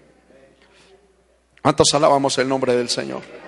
[1.62, 3.43] ¿Cuántos alabamos el nombre del Señor?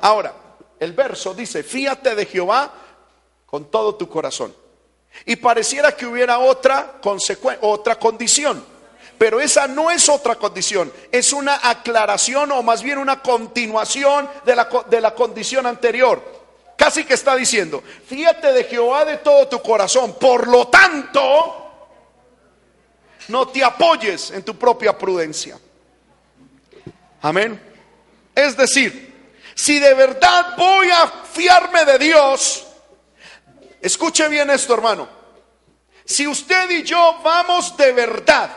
[0.00, 0.34] Ahora,
[0.78, 2.72] el verso dice, fíate de Jehová
[3.46, 4.54] con todo tu corazón.
[5.24, 7.00] Y pareciera que hubiera otra,
[7.60, 8.64] otra condición.
[9.18, 14.54] Pero esa no es otra condición, es una aclaración o más bien una continuación de
[14.54, 16.22] la, de la condición anterior.
[16.76, 20.16] Casi que está diciendo, fíate de Jehová de todo tu corazón.
[20.20, 21.66] Por lo tanto,
[23.28, 25.58] no te apoyes en tu propia prudencia.
[27.22, 27.58] Amén.
[28.34, 29.15] Es decir,
[29.56, 32.66] si de verdad voy a fiarme de Dios,
[33.80, 35.08] escuche bien esto hermano,
[36.04, 38.50] si usted y yo vamos de verdad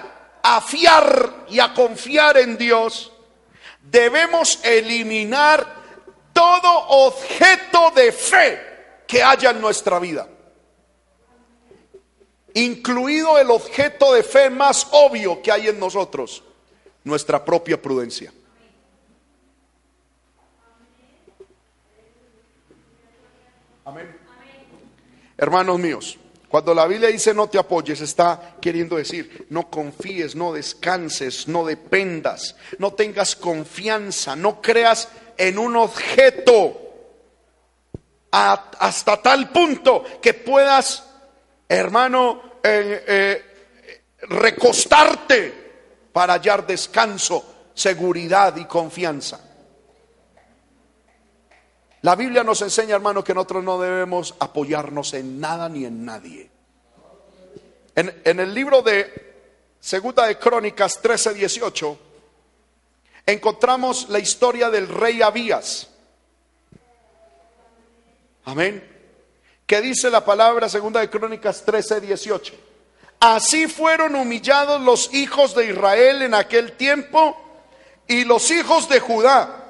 [0.44, 3.14] a fiar y a confiar en Dios,
[3.82, 5.66] debemos eliminar
[6.34, 8.62] todo objeto de fe
[9.08, 10.28] que haya en nuestra vida,
[12.54, 16.44] incluido el objeto de fe más obvio que hay en nosotros,
[17.06, 18.34] nuestra propia prudencia.
[25.38, 26.18] Hermanos míos,
[26.50, 31.66] cuando la Biblia dice no te apoyes, está queriendo decir no confíes, no descanses, no
[31.66, 36.90] dependas, no tengas confianza, no creas en un objeto
[38.32, 41.04] hasta tal punto que puedas,
[41.68, 43.44] hermano, eh, eh,
[44.22, 49.49] recostarte para hallar descanso, seguridad y confianza.
[52.02, 56.50] La Biblia nos enseña, hermano, que nosotros no debemos apoyarnos en nada ni en nadie.
[57.96, 59.34] En, el libro de
[59.82, 62.00] Segunda de Crónicas 13, 18,
[63.26, 65.90] encontramos la historia del rey Abías.
[68.46, 68.82] Amén.
[69.66, 72.54] Que dice la palabra Segunda de Crónicas 13, 18.
[73.20, 77.38] Así fueron humillados los hijos de Israel en aquel tiempo
[78.08, 79.69] y los hijos de Judá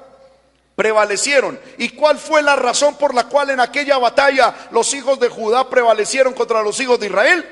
[0.80, 1.60] prevalecieron.
[1.78, 5.70] ¿Y cuál fue la razón por la cual en aquella batalla los hijos de Judá
[5.70, 7.46] prevalecieron contra los hijos de Israel?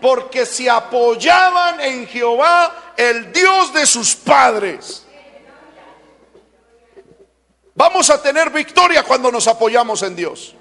[0.00, 5.04] Porque se apoyaban en Jehová, el Dios de sus padres.
[7.74, 10.54] Vamos a tener victoria cuando nos apoyamos en Dios.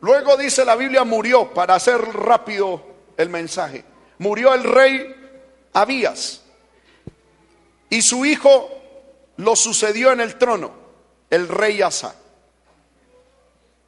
[0.00, 2.84] Luego dice la Biblia murió, para hacer rápido
[3.16, 3.84] el mensaje,
[4.18, 5.12] murió el rey
[5.72, 6.42] Abías
[7.90, 8.77] y su hijo
[9.38, 10.72] lo sucedió en el trono
[11.30, 12.14] el rey Asa.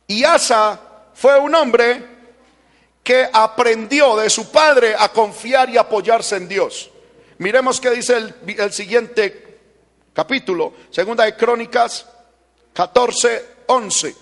[0.06, 0.80] Y Asa
[1.14, 2.04] fue un hombre
[3.02, 6.90] que aprendió de su padre a confiar y apoyarse en Dios.
[7.38, 9.58] Miremos qué dice el, siguiente
[10.12, 12.06] capítulo, segunda de Crónicas
[12.74, 14.16] 14, 11.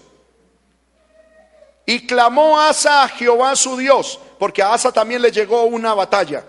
[1.86, 6.44] Y clamó Asa a Jehová su Dios, porque a Asa también le llegó una batalla.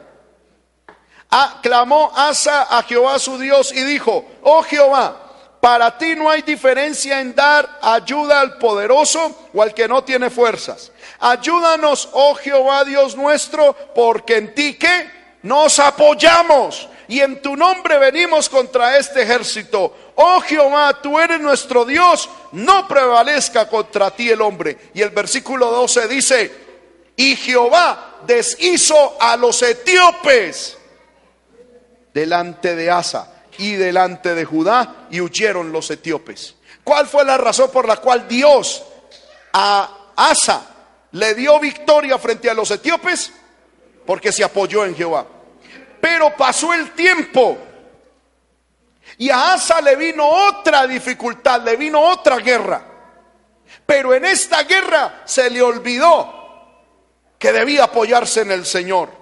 [1.31, 6.41] Ah, clamó Asa a Jehová su Dios y dijo, oh Jehová, para ti no hay
[6.41, 10.91] diferencia en dar ayuda al poderoso o al que no tiene fuerzas.
[11.19, 17.99] Ayúdanos, oh Jehová Dios nuestro, porque en ti que nos apoyamos y en tu nombre
[17.99, 19.95] venimos contra este ejército.
[20.15, 24.77] Oh Jehová, tú eres nuestro Dios, no prevalezca contra ti el hombre.
[24.95, 26.69] Y el versículo 12 dice,
[27.15, 30.78] y Jehová deshizo a los etíopes
[32.13, 36.55] delante de Asa y delante de Judá y huyeron los etíopes.
[36.83, 38.83] ¿Cuál fue la razón por la cual Dios
[39.53, 40.61] a Asa
[41.11, 43.31] le dio victoria frente a los etíopes?
[44.05, 45.25] Porque se apoyó en Jehová.
[46.01, 47.57] Pero pasó el tiempo
[49.17, 52.81] y a Asa le vino otra dificultad, le vino otra guerra.
[53.85, 56.39] Pero en esta guerra se le olvidó
[57.37, 59.18] que debía apoyarse en el Señor.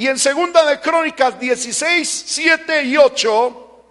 [0.00, 3.84] Y en segunda de Crónicas 16, 7 y 8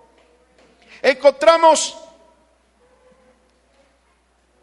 [1.03, 1.95] encontramos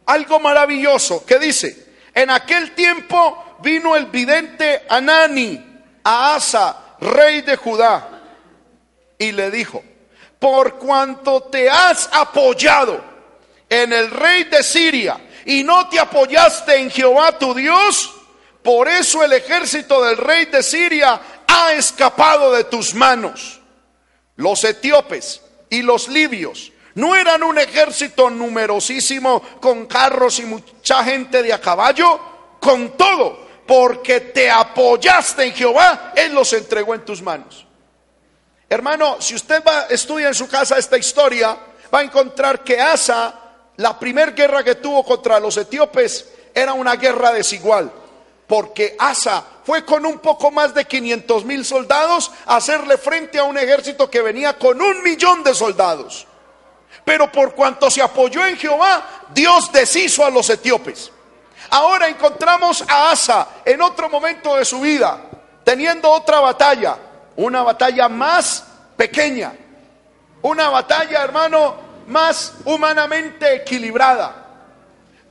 [0.06, 7.54] algo maravilloso que dice, en aquel tiempo vino el vidente Anani a Asa, rey de
[7.54, 8.24] Judá,
[9.16, 9.84] y le dijo,
[10.40, 13.00] por cuanto te has apoyado
[13.68, 18.15] en el rey de Siria y no te apoyaste en Jehová tu Dios,
[18.66, 23.60] por eso el ejército del rey de Siria ha escapado de tus manos.
[24.34, 25.40] Los etíopes
[25.70, 31.60] y los libios No eran un ejército numerosísimo con carros y mucha gente de a
[31.60, 32.18] caballo,
[32.58, 37.66] con todo, porque te apoyaste en Jehová, Él los entregó en tus manos.
[38.68, 41.56] Hermano, si usted va, estudia en su casa esta historia,
[41.94, 43.32] va a encontrar que Asa,
[43.76, 47.92] la primera guerra que tuvo contra los etíopes, era una guerra desigual,
[48.46, 53.44] porque Asa fue con un poco más de 500 mil soldados a hacerle frente a
[53.44, 56.26] un ejército que venía con un millón de soldados.
[57.04, 61.10] Pero por cuanto se apoyó en Jehová, Dios deshizo a los etíopes.
[61.70, 65.20] Ahora encontramos a Asa en otro momento de su vida,
[65.64, 66.96] teniendo otra batalla,
[67.36, 68.64] una batalla más
[68.96, 69.52] pequeña,
[70.42, 71.74] una batalla, hermano,
[72.06, 74.45] más humanamente equilibrada.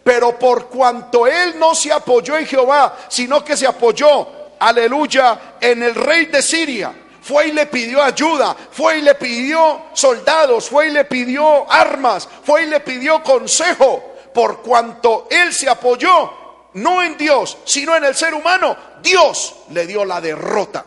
[0.05, 4.27] Pero por cuanto él no se apoyó en Jehová, sino que se apoyó,
[4.59, 6.93] aleluya, en el rey de Siria,
[7.23, 12.29] fue y le pidió ayuda, fue y le pidió soldados, fue y le pidió armas,
[12.43, 14.13] fue y le pidió consejo.
[14.31, 19.87] Por cuanto él se apoyó, no en Dios, sino en el ser humano, Dios le
[19.87, 20.85] dio la derrota.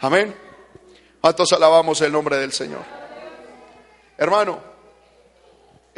[0.00, 0.34] Amén.
[1.20, 2.80] ¿Cuántos alabamos el nombre del Señor?
[4.16, 4.75] Hermano,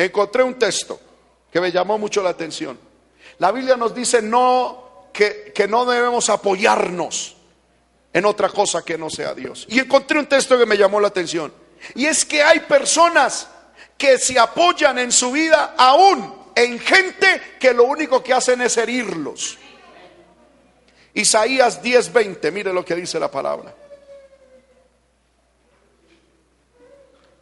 [0.05, 0.99] encontré un texto
[1.53, 2.79] que me llamó mucho la atención.
[3.39, 7.37] La Biblia nos dice no que, que no debemos apoyarnos
[8.13, 9.67] en otra cosa que no sea Dios.
[9.69, 11.53] Y encontré un texto que me llamó la atención.
[11.95, 13.49] Y es que hay personas
[13.97, 18.77] que se apoyan en su vida aún en gente que lo único que hacen es
[18.77, 19.59] herirlos.
[21.15, 23.75] Isaías 10:20, mire lo que dice la palabra.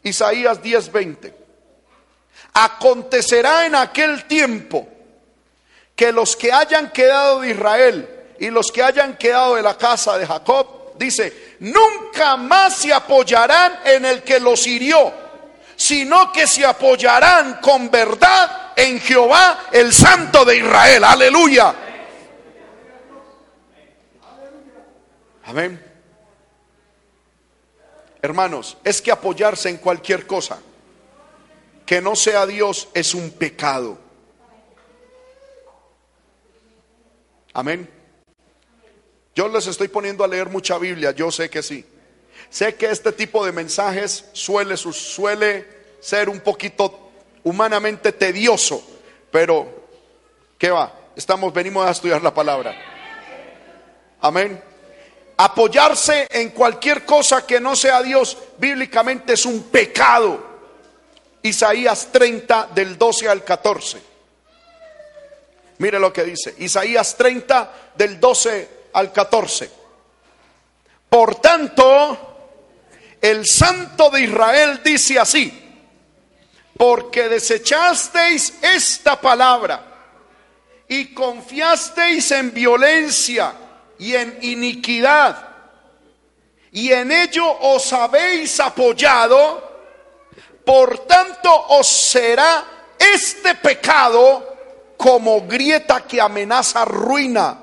[0.02, 1.45] Isaías 10:20.
[2.58, 4.88] Acontecerá en aquel tiempo
[5.94, 10.16] que los que hayan quedado de Israel y los que hayan quedado de la casa
[10.16, 15.12] de Jacob, dice, nunca más se apoyarán en el que los hirió,
[15.76, 21.04] sino que se apoyarán con verdad en Jehová, el Santo de Israel.
[21.04, 21.74] Aleluya.
[25.44, 25.84] Amén.
[28.22, 30.58] Hermanos, es que apoyarse en cualquier cosa
[31.86, 33.96] que no sea Dios es un pecado.
[37.54, 37.88] Amén.
[39.34, 41.86] Yo les estoy poniendo a leer mucha Biblia, yo sé que sí.
[42.50, 45.66] Sé que este tipo de mensajes suele, suele
[46.00, 47.10] ser un poquito
[47.44, 48.84] humanamente tedioso,
[49.30, 49.68] pero
[50.58, 50.92] ¿qué va?
[51.14, 52.74] Estamos, venimos a estudiar la palabra.
[54.20, 54.62] Amén.
[55.36, 60.55] Apoyarse en cualquier cosa que no sea Dios bíblicamente es un pecado.
[61.46, 64.02] Isaías 30 del 12 al 14.
[65.78, 66.54] Mire lo que dice.
[66.58, 69.70] Isaías 30 del 12 al 14.
[71.08, 72.36] Por tanto,
[73.20, 75.62] el Santo de Israel dice así,
[76.76, 79.82] porque desechasteis esta palabra
[80.88, 83.54] y confiasteis en violencia
[83.98, 85.48] y en iniquidad,
[86.72, 89.65] y en ello os habéis apoyado,
[90.66, 91.48] por tanto
[91.78, 92.64] os será
[92.98, 94.56] este pecado
[94.96, 97.56] como grieta que amenaza ruina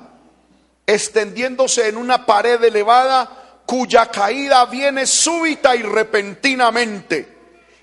[0.86, 7.28] extendiéndose en una pared elevada cuya caída viene súbita y repentinamente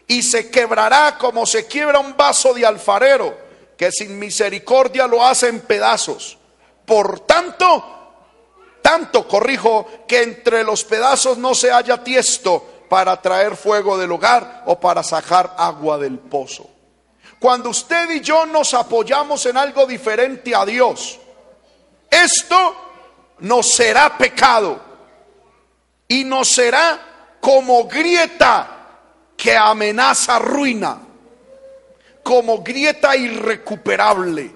[0.07, 3.37] y se quebrará como se quiebra un vaso de alfarero
[3.77, 6.39] que sin misericordia lo hace en pedazos.
[6.83, 7.83] Por tanto,
[8.81, 14.63] tanto corrijo que entre los pedazos no se haya tiesto para traer fuego del hogar
[14.65, 16.69] o para sacar agua del pozo.
[17.39, 21.17] Cuando usted y yo nos apoyamos en algo diferente a Dios,
[22.09, 22.75] esto
[23.39, 24.77] nos será pecado
[26.05, 28.67] y nos será como grieta
[29.37, 30.97] que amenaza ruina,
[32.21, 34.51] como grieta irrecuperable.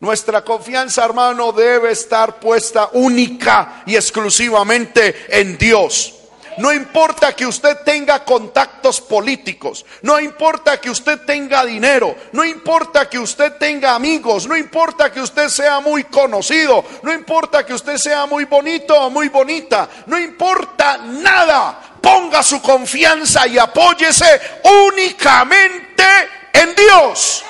[0.00, 6.18] Nuestra confianza, hermano, debe estar puesta única y exclusivamente en Dios.
[6.58, 13.08] No importa que usted tenga contactos políticos, no importa que usted tenga dinero, no importa
[13.08, 17.96] que usted tenga amigos, no importa que usted sea muy conocido, no importa que usted
[17.96, 21.78] sea muy bonito o muy bonita, no importa nada.
[22.02, 24.40] Ponga su confianza y apóyese
[24.88, 26.04] únicamente
[26.52, 27.44] en Dios.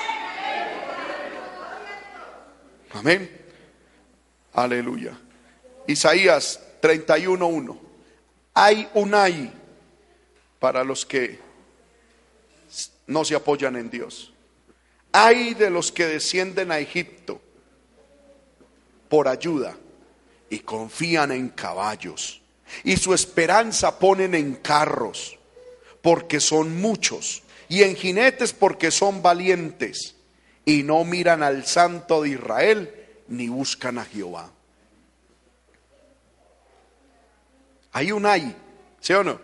[2.93, 3.29] Amén.
[4.53, 5.17] Aleluya.
[5.87, 7.82] Isaías 31.1.
[8.53, 9.51] Hay un hay
[10.59, 11.39] para los que
[13.07, 14.33] no se apoyan en Dios.
[15.11, 17.41] Hay de los que descienden a Egipto
[19.09, 19.75] por ayuda
[20.49, 22.41] y confían en caballos
[22.83, 25.37] y su esperanza ponen en carros.
[26.01, 30.15] porque son muchos, y en jinetes porque son valientes,
[30.65, 32.93] y no miran al Santo de Israel,
[33.29, 34.51] ni buscan a Jehová.
[37.93, 38.55] Hay un ay,
[38.99, 39.39] ¿sí o no?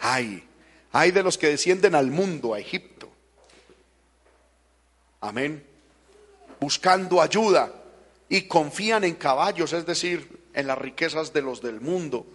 [0.00, 0.44] Hay.
[0.92, 3.08] Hay de los que descienden al mundo, a Egipto.
[5.20, 5.64] Amén.
[6.60, 7.72] Buscando ayuda
[8.28, 12.26] y confían en caballos, es decir, en las riquezas de los del mundo.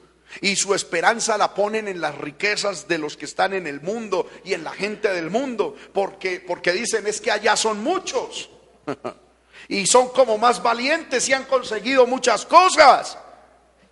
[0.42, 4.30] Y su esperanza la ponen en las riquezas de los que están en el mundo
[4.44, 8.50] y en la gente del mundo, porque, porque dicen es que allá son muchos.
[9.68, 13.18] y son como más valientes y han conseguido muchas cosas.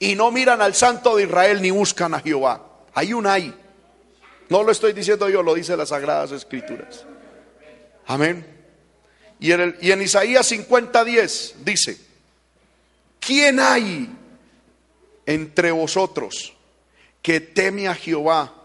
[0.02, 2.60] Y no miran al santo de Israel ni buscan a Jehová.
[2.96, 3.54] Hay un ahí.
[4.50, 7.06] No lo estoy diciendo yo, lo dice las Sagradas Escrituras.
[8.08, 8.44] Amén.
[9.40, 12.00] Y en, el, y en Isaías 50:10 dice,
[13.20, 14.10] ¿quién hay
[15.28, 16.52] entre vosotros
[17.22, 18.56] que teme a Jehová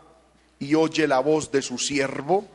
[0.58, 2.48] y oye la voz de su siervo?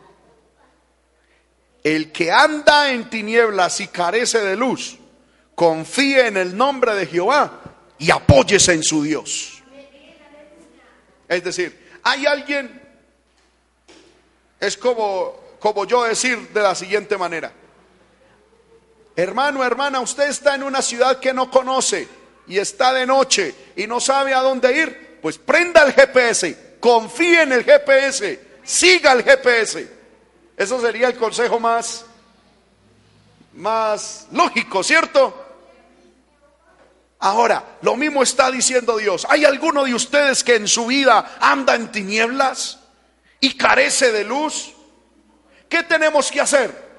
[1.84, 4.98] El que anda en tinieblas y carece de luz,
[5.54, 7.61] confíe en el nombre de Jehová
[8.02, 9.62] y apóyese en su Dios.
[11.28, 12.82] Es decir, hay alguien,
[14.60, 17.54] es como, como yo decir de la siguiente manera,
[19.16, 22.08] hermano, hermana, usted está en una ciudad que no conoce
[22.48, 27.44] y está de noche y no sabe a dónde ir, pues prenda el GPS, confíe
[27.44, 29.88] en el GPS, siga el GPS.
[30.58, 32.04] Eso sería el consejo más,
[33.54, 35.51] más lógico, ¿cierto?
[37.24, 39.28] Ahora, lo mismo está diciendo Dios.
[39.30, 42.80] ¿Hay alguno de ustedes que en su vida anda en tinieblas
[43.40, 44.74] y carece de luz?
[45.70, 46.92] ¿Qué tenemos que hacer?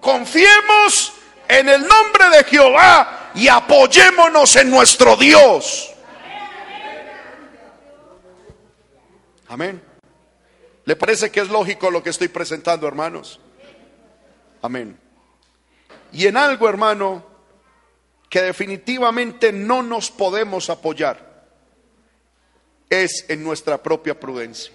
[0.00, 1.12] Confiemos
[1.46, 5.92] en el nombre de Jehová y apoyémonos en nuestro Dios.
[9.48, 9.82] Amén.
[10.86, 13.40] ¿Le parece que es lógico lo que estoy presentando, hermanos?
[14.62, 14.98] Amén.
[16.12, 17.35] Y en algo, hermano,
[18.36, 21.46] que definitivamente no nos podemos apoyar,
[22.90, 24.74] es en nuestra propia prudencia.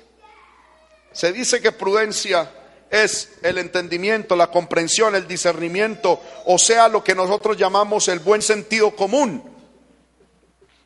[1.12, 2.51] Se dice que prudencia
[2.89, 8.41] es el entendimiento, la comprensión, el discernimiento, o sea, lo que nosotros llamamos el buen
[8.41, 9.43] sentido común.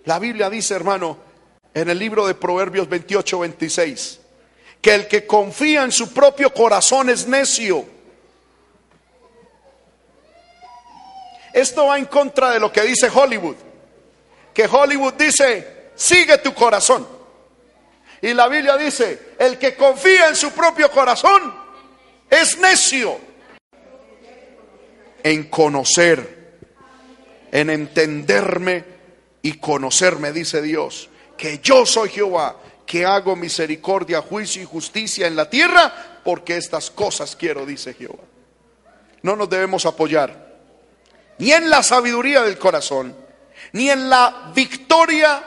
[0.03, 1.17] La Biblia dice, hermano,
[1.73, 4.19] en el libro de Proverbios 28, 26,
[4.81, 7.94] que el que confía en su propio corazón es necio.
[11.55, 13.55] Esto va en contra de lo que dice Hollywood,
[14.53, 17.07] que Hollywood dice, sigue tu corazón.
[18.21, 21.55] Y la Biblia dice, el que confía en su propio corazón
[22.29, 23.17] es necio
[25.23, 26.59] en conocer,
[27.53, 28.83] en entenderme
[29.41, 35.37] y conocerme, dice Dios, que yo soy Jehová que hago misericordia, juicio y justicia en
[35.37, 38.23] la tierra, porque estas cosas quiero, dice Jehová.
[39.21, 40.44] No nos debemos apoyar
[41.37, 43.15] ni en la sabiduría del corazón,
[43.73, 45.43] ni en la victoria,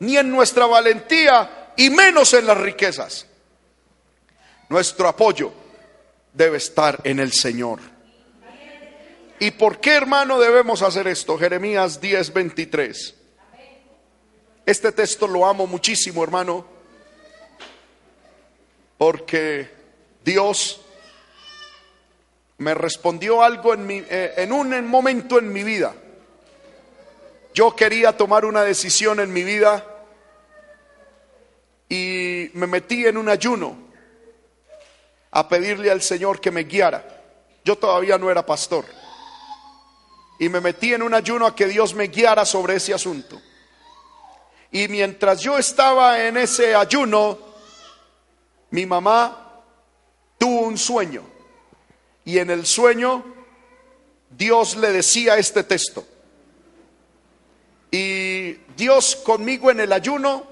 [0.00, 3.26] ni en nuestra valentía, y menos en las riquezas.
[4.68, 5.52] Nuestro apoyo
[6.32, 7.80] debe estar en el Señor.
[9.38, 11.38] ¿Y por qué, hermano, debemos hacer esto?
[11.38, 13.14] Jeremías 10:23.
[14.64, 16.66] Este texto lo amo muchísimo, hermano,
[18.98, 19.70] porque
[20.24, 20.80] Dios
[22.58, 25.94] me respondió algo en, mi, eh, en un momento en mi vida.
[27.54, 29.84] Yo quería tomar una decisión en mi vida
[31.88, 33.76] y me metí en un ayuno
[35.30, 37.04] a pedirle al Señor que me guiara.
[37.64, 38.84] Yo todavía no era pastor.
[40.38, 43.40] Y me metí en un ayuno a que Dios me guiara sobre ese asunto.
[44.70, 47.38] Y mientras yo estaba en ese ayuno,
[48.70, 49.62] mi mamá
[50.38, 51.35] tuvo un sueño.
[52.26, 53.24] Y en el sueño
[54.36, 56.04] Dios le decía este texto.
[57.90, 60.44] Y Dios conmigo en el ayuno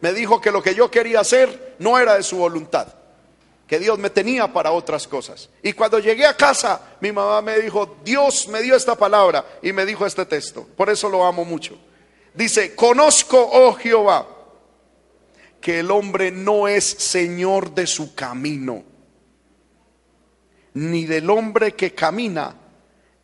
[0.00, 2.86] me dijo que lo que yo quería hacer no era de su voluntad,
[3.66, 5.50] que Dios me tenía para otras cosas.
[5.62, 9.72] Y cuando llegué a casa, mi mamá me dijo, Dios me dio esta palabra y
[9.72, 10.66] me dijo este texto.
[10.76, 11.76] Por eso lo amo mucho.
[12.34, 14.28] Dice, conozco, oh Jehová,
[15.60, 18.84] que el hombre no es señor de su camino,
[20.74, 22.54] ni del hombre que camina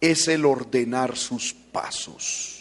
[0.01, 2.61] es el ordenar sus pasos.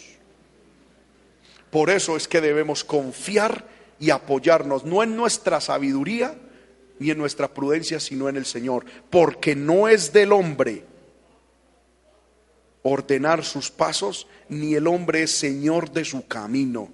[1.70, 3.64] Por eso es que debemos confiar
[3.98, 6.36] y apoyarnos, no en nuestra sabiduría
[6.98, 10.84] ni en nuestra prudencia, sino en el Señor, porque no es del hombre
[12.82, 16.88] ordenar sus pasos, ni el hombre es señor de su camino.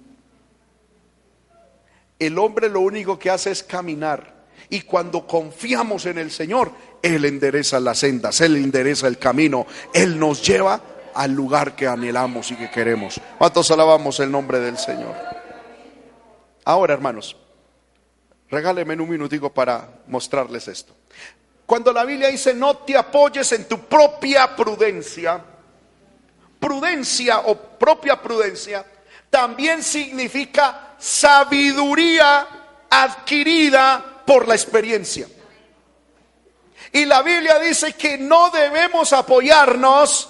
[2.19, 4.35] El hombre lo único que hace es caminar.
[4.69, 6.71] Y cuando confiamos en el Señor,
[7.01, 10.81] Él endereza las sendas, Él endereza el camino, Él nos lleva
[11.13, 13.19] al lugar que anhelamos y que queremos.
[13.37, 15.15] ¿Cuántos alabamos el nombre del Señor?
[16.63, 17.35] Ahora, hermanos,
[18.49, 20.93] regálenme un minutico para mostrarles esto.
[21.65, 25.41] Cuando la Biblia dice no te apoyes en tu propia prudencia,
[26.59, 28.85] prudencia o propia prudencia,
[29.29, 32.47] también significa sabiduría
[32.89, 35.27] adquirida por la experiencia.
[36.91, 40.29] Y la Biblia dice que no debemos apoyarnos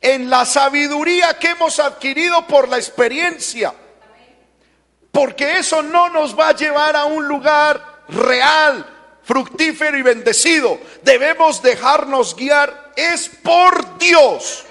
[0.00, 3.74] en la sabiduría que hemos adquirido por la experiencia.
[5.10, 8.86] Porque eso no nos va a llevar a un lugar real,
[9.22, 10.78] fructífero y bendecido.
[11.02, 14.64] Debemos dejarnos guiar es por Dios.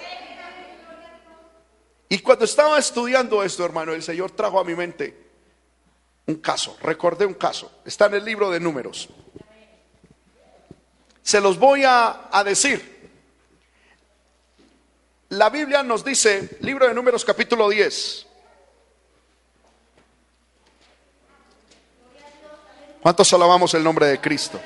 [2.08, 5.26] Y cuando estaba estudiando esto, hermano, el Señor trajo a mi mente
[6.26, 9.08] un caso, recordé un caso, está en el libro de números.
[11.26, 13.10] Se los voy a, decir.
[15.30, 18.26] La Biblia nos dice, libro de números capítulo 10.
[23.02, 24.60] ¿Cuántos alabamos el nombre de Cristo?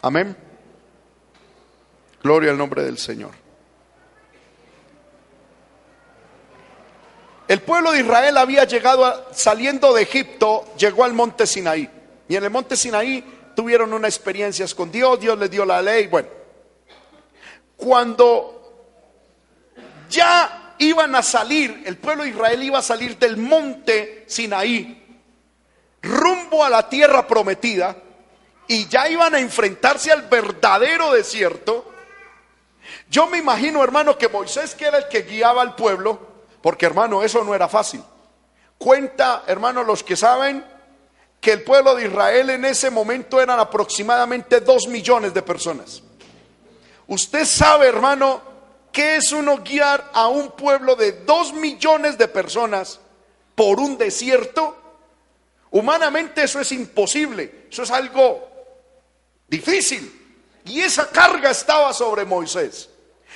[0.00, 0.34] Amén.
[2.22, 3.45] Gloria al nombre del Señor.
[7.48, 11.88] El pueblo de Israel había llegado saliendo de Egipto, llegó al monte Sinaí.
[12.28, 13.24] Y en el monte Sinaí
[13.54, 16.08] tuvieron una experiencia con Dios, Dios les dio la ley.
[16.08, 16.28] Bueno,
[17.76, 18.56] cuando
[20.10, 25.04] ya iban a salir, el pueblo de Israel iba a salir del monte Sinaí,
[26.02, 27.96] rumbo a la tierra prometida,
[28.68, 31.92] y ya iban a enfrentarse al verdadero desierto,
[33.08, 36.35] yo me imagino, hermano, que Moisés, que era el que guiaba al pueblo,
[36.66, 38.02] porque hermano, eso no era fácil.
[38.76, 40.64] Cuenta, hermano, los que saben
[41.40, 46.02] que el pueblo de Israel en ese momento eran aproximadamente dos millones de personas.
[47.06, 48.42] Usted sabe, hermano,
[48.90, 52.98] qué es uno guiar a un pueblo de dos millones de personas
[53.54, 54.76] por un desierto.
[55.70, 58.44] Humanamente eso es imposible, eso es algo
[59.46, 60.58] difícil.
[60.64, 62.90] Y esa carga estaba sobre Moisés.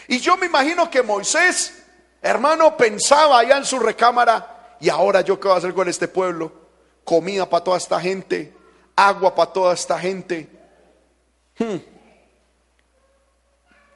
[0.09, 1.80] Y yo me imagino que Moisés,
[2.23, 6.09] hermano, pensaba allá en su recámara, y ahora yo qué voy a hacer con este
[6.09, 6.53] pueblo?
[7.05, 8.55] Comida para toda esta gente,
[8.97, 10.49] agua para toda esta gente.
[11.59, 11.77] Hmm.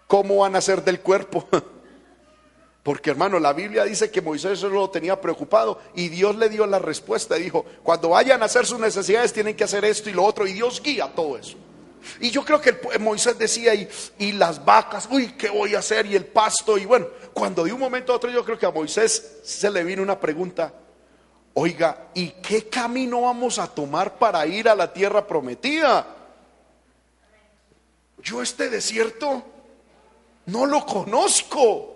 [0.07, 1.47] ¿Cómo van a ser del cuerpo?
[2.83, 6.67] Porque hermano, la Biblia dice que Moisés eso lo tenía preocupado y Dios le dio
[6.67, 7.37] la respuesta.
[7.37, 10.53] Dijo, cuando vayan a hacer sus necesidades tienen que hacer esto y lo otro y
[10.53, 11.57] Dios guía todo eso.
[12.21, 13.89] Y yo creo que Moisés decía, y,
[14.19, 16.07] y, las vacas, uy, ¿qué voy a hacer?
[16.07, 18.71] Y el pasto, y bueno, cuando de un momento a otro yo creo que a
[18.71, 20.73] Moisés se le vino una pregunta,
[21.55, 26.07] oiga, ¿y qué camino vamos a tomar para ir a la tierra prometida?
[28.23, 29.43] Yo este desierto
[30.47, 31.91] no lo conozco.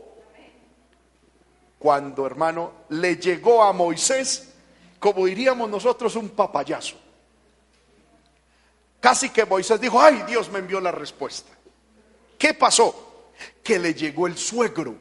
[1.79, 4.53] Cuando, hermano, le llegó a Moisés,
[4.99, 6.97] como diríamos nosotros, un papayazo.
[9.01, 11.53] Casi que Moisés dijo, ay, Dios me envió la respuesta.
[12.37, 13.33] ¿Qué pasó?
[13.63, 14.97] Que le llegó el suegro.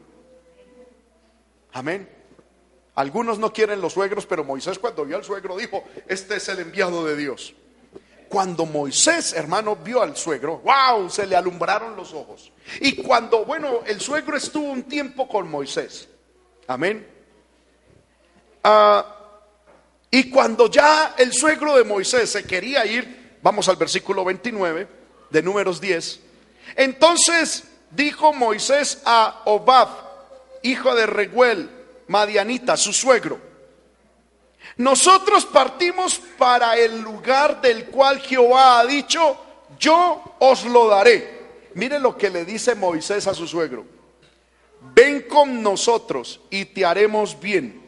[1.73, 2.07] Amén.
[2.95, 6.59] Algunos no quieren los suegros, pero Moisés cuando vio al suegro dijo, este es el
[6.59, 7.53] enviado de Dios.
[8.27, 12.51] Cuando Moisés, hermano, vio al suegro, wow, se le alumbraron los ojos.
[12.81, 16.09] Y cuando, bueno, el suegro estuvo un tiempo con Moisés.
[16.67, 17.07] Amén.
[18.63, 19.15] Ah,
[20.09, 23.16] y cuando ya el suegro de Moisés se quería ir,
[23.47, 24.89] Vamos al versículo 29
[25.29, 26.19] de números 10.
[26.75, 29.87] Entonces dijo Moisés a Obab,
[30.63, 31.69] hijo de Reguel,
[32.09, 33.39] Madianita, su suegro,
[34.75, 39.37] nosotros partimos para el lugar del cual Jehová ha dicho,
[39.79, 41.69] yo os lo daré.
[41.75, 43.85] Mire lo que le dice Moisés a su suegro.
[44.93, 47.81] Ven con nosotros y te haremos bien,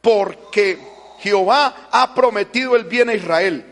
[0.00, 0.76] porque
[1.20, 3.71] Jehová ha prometido el bien a Israel.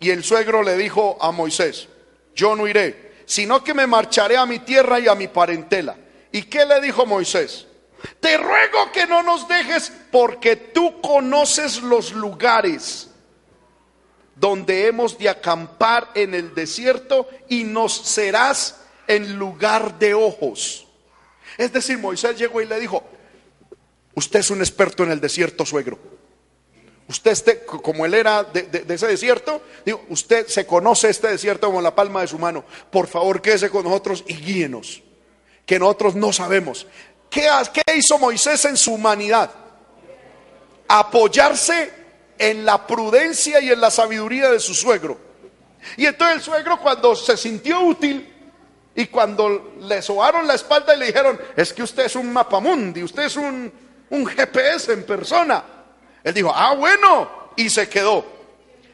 [0.00, 1.88] Y el suegro le dijo a Moisés,
[2.34, 5.96] yo no iré, sino que me marcharé a mi tierra y a mi parentela.
[6.32, 7.66] ¿Y qué le dijo Moisés?
[8.18, 13.10] Te ruego que no nos dejes porque tú conoces los lugares
[14.36, 20.86] donde hemos de acampar en el desierto y nos serás en lugar de ojos.
[21.58, 23.04] Es decir, Moisés llegó y le dijo,
[24.14, 25.98] usted es un experto en el desierto, suegro.
[27.10, 31.82] Usted, este, como él era de, ese desierto, digo, usted se conoce este desierto como
[31.82, 32.64] la palma de su mano.
[32.88, 35.02] Por favor, quédese con nosotros y guíenos,
[35.66, 36.86] que nosotros no sabemos.
[37.28, 39.50] ¿Qué, ¿Qué hizo Moisés en su humanidad?
[40.86, 41.90] Apoyarse
[42.38, 45.18] en la prudencia y en la sabiduría de su suegro.
[45.96, 48.32] Y entonces el suegro cuando se sintió útil
[48.94, 53.02] y cuando le sobaron la espalda y le dijeron, es que usted es un mapamundi,
[53.02, 53.72] usted es un
[54.10, 55.79] GPS en persona.
[56.22, 58.24] Él dijo, ah, bueno, y se quedó.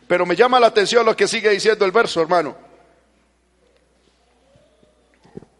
[0.07, 2.57] Pero me llama la atención lo que sigue diciendo el verso, hermano.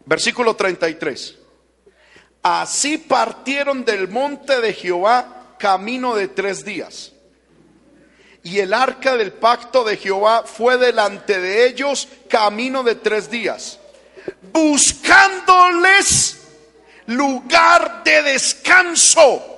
[0.05, 1.35] Versículo 33.
[2.41, 7.11] Así partieron del monte de Jehová camino de tres días.
[8.43, 13.77] Y el arca del pacto de Jehová fue delante de ellos camino de tres días,
[14.53, 16.37] buscándoles
[17.07, 19.56] lugar de descanso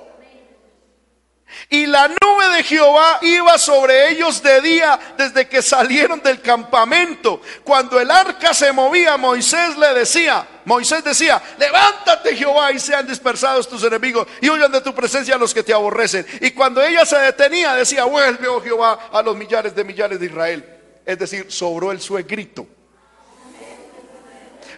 [1.72, 7.40] y la nube de Jehová iba sobre ellos de día desde que salieron del campamento.
[7.62, 13.68] Cuando el arca se movía, Moisés le decía, Moisés decía, levántate Jehová y sean dispersados
[13.68, 16.26] tus enemigos y huyan de tu presencia los que te aborrecen.
[16.40, 20.26] Y cuando ella se detenía, decía, vuelve, oh Jehová, a los millares de millares de
[20.26, 20.64] Israel.
[21.06, 22.66] Es decir, sobró el suegrito.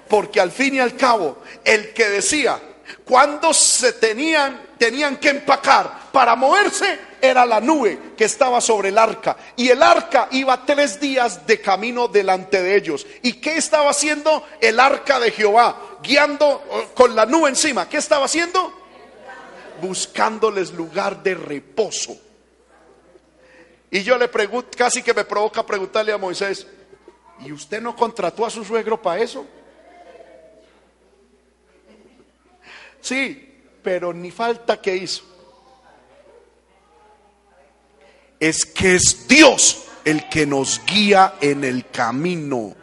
[0.09, 2.61] Porque al fin y al cabo, el que decía,
[3.03, 8.99] cuando se tenían, tenían que empacar para moverse, era la nube que estaba sobre el
[8.99, 9.37] arca.
[9.57, 13.07] Y el arca iba tres días de camino delante de ellos.
[13.23, 15.99] ¿Y qué estaba haciendo el arca de Jehová?
[16.03, 17.89] Guiando eh, con la nube encima.
[17.89, 18.73] ¿Qué estaba haciendo?
[19.81, 22.17] Buscándoles lugar de reposo.
[23.91, 26.67] Y yo le pregunto, casi que me provoca preguntarle a Moisés,
[27.41, 29.47] ¿y usted no contrató a su suegro para eso?
[33.01, 35.32] Sí, pero ni falta que hizo.
[38.43, 42.75] Es que es Dios el que nos guía en el camino.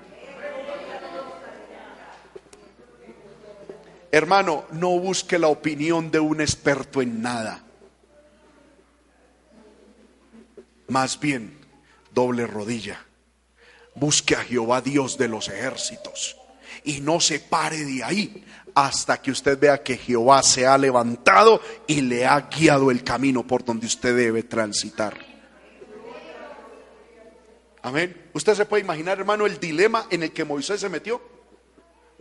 [4.10, 7.62] Hermano, no busque la opinión de un experto en nada.
[10.88, 11.60] Más bien,
[12.14, 13.05] doble rodilla.
[13.95, 16.38] Busque a Jehová Dios de los ejércitos
[16.86, 21.60] y no se pare de ahí hasta que usted vea que Jehová se ha levantado
[21.86, 25.29] y le ha guiado el camino por donde usted debe transitar.
[27.82, 28.30] Amén.
[28.34, 31.22] Usted se puede imaginar, hermano, el dilema en el que Moisés se metió.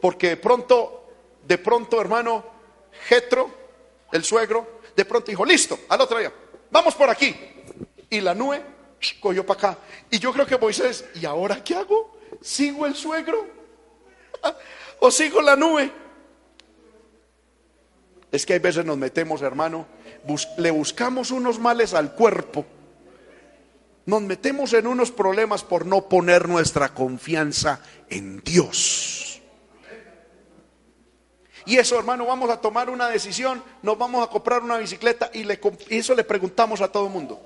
[0.01, 1.09] Porque de pronto,
[1.47, 2.45] de pronto, hermano,
[3.09, 3.51] Jetro,
[4.13, 6.33] el suegro, de pronto dijo, listo, al otro día,
[6.71, 7.35] vamos por aquí.
[8.11, 8.63] Y la nube
[9.21, 9.79] cogió para acá.
[10.11, 12.19] Y yo creo que Moisés, ¿y ahora qué hago?
[12.41, 13.47] ¿Sigo el suegro?
[15.01, 15.91] ¿O sigo la nube?
[18.31, 19.87] Es que hay veces nos metemos, hermano,
[20.59, 22.67] le buscamos unos males al cuerpo.
[24.09, 29.43] Nos metemos en unos problemas por no poner nuestra confianza en Dios.
[31.67, 35.45] Y eso, hermano, vamos a tomar una decisión, nos vamos a comprar una bicicleta y,
[35.45, 37.39] le, eso le preguntamos a todo el mundo.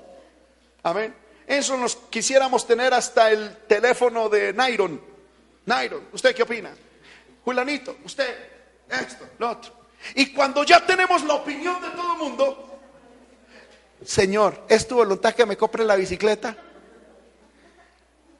[0.83, 1.13] Amén.
[1.45, 5.01] Eso nos quisiéramos tener hasta el teléfono de Nairon.
[5.65, 6.73] Nairon, ¿usted qué opina?
[7.43, 8.37] Julanito, usted,
[8.89, 9.73] esto, lo otro.
[10.15, 12.72] Y cuando ya tenemos la opinión de todo el mundo,
[14.05, 16.55] Señor, ¿es tu voluntad que me compre la bicicleta?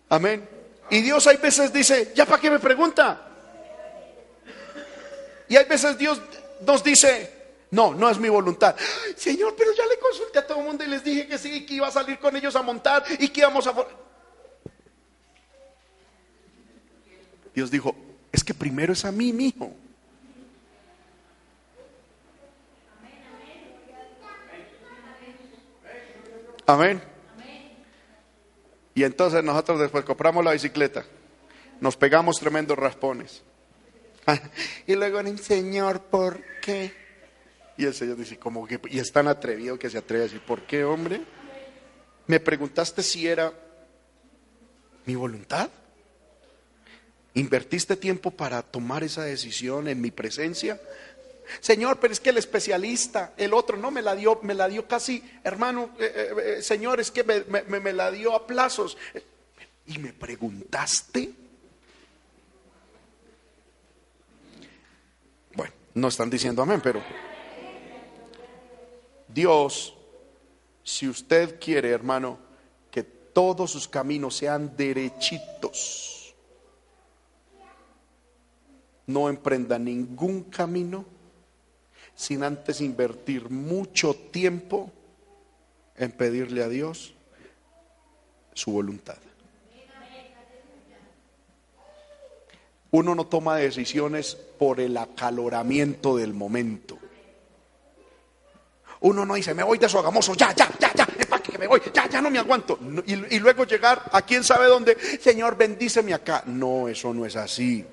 [0.10, 0.48] Amén.
[0.90, 3.30] Y Dios hay veces dice, ¿ya para qué me pregunta?
[5.48, 6.22] Y hay veces Dios
[6.66, 7.32] nos dice,
[7.72, 8.76] no, no es mi voluntad.
[9.16, 11.76] Señor, pero ya le consulté a todo el mundo y les dije que sí, que
[11.76, 13.74] iba a salir con ellos a montar y que íbamos a...
[17.54, 17.96] Dios dijo,
[18.32, 19.72] es que primero es a mí, mi hijo.
[26.66, 27.02] Amén.
[28.96, 31.04] Y entonces nosotros después compramos la bicicleta,
[31.82, 33.42] nos pegamos tremendos raspones.
[34.88, 36.94] y luego el Señor, ¿por qué?
[37.78, 40.42] Y el Señor dice, como que, y es tan atrevido que se atreve a decir,
[40.42, 41.22] ¿por qué, hombre?
[42.28, 43.52] Me preguntaste si era
[45.06, 45.70] mi voluntad.
[47.34, 50.80] ¿Invertiste tiempo para tomar esa decisión en mi presencia?
[51.60, 54.88] Señor, pero es que el especialista, el otro, no me la dio, me la dio
[54.88, 58.98] casi, hermano, eh, eh, eh, Señor, es que me, la dio a plazos.
[59.86, 61.34] Y me preguntaste.
[65.56, 67.02] Bueno, no están diciendo amén, pero
[69.28, 69.96] Dios,
[70.84, 72.40] si usted quiere, hermano,
[72.90, 76.34] que todos sus caminos sean derechitos,
[79.06, 81.13] no emprenda ningún camino
[82.16, 84.92] sin antes invertir mucho tiempo
[85.98, 87.14] en pedirle a Dios
[88.54, 89.18] su voluntad.
[92.92, 97.00] Uno no toma decisiones por el acaloramiento del momento.
[99.02, 101.68] Uno no dice, me voy de su agamoso, ya, ya, ya, ya, empaque que me
[101.68, 102.80] voy, ya, ya no me aguanto.
[103.06, 106.44] y, y luego llegar a quién sabe dónde, Señor, bendíceme acá.
[106.46, 107.84] No, eso no es así.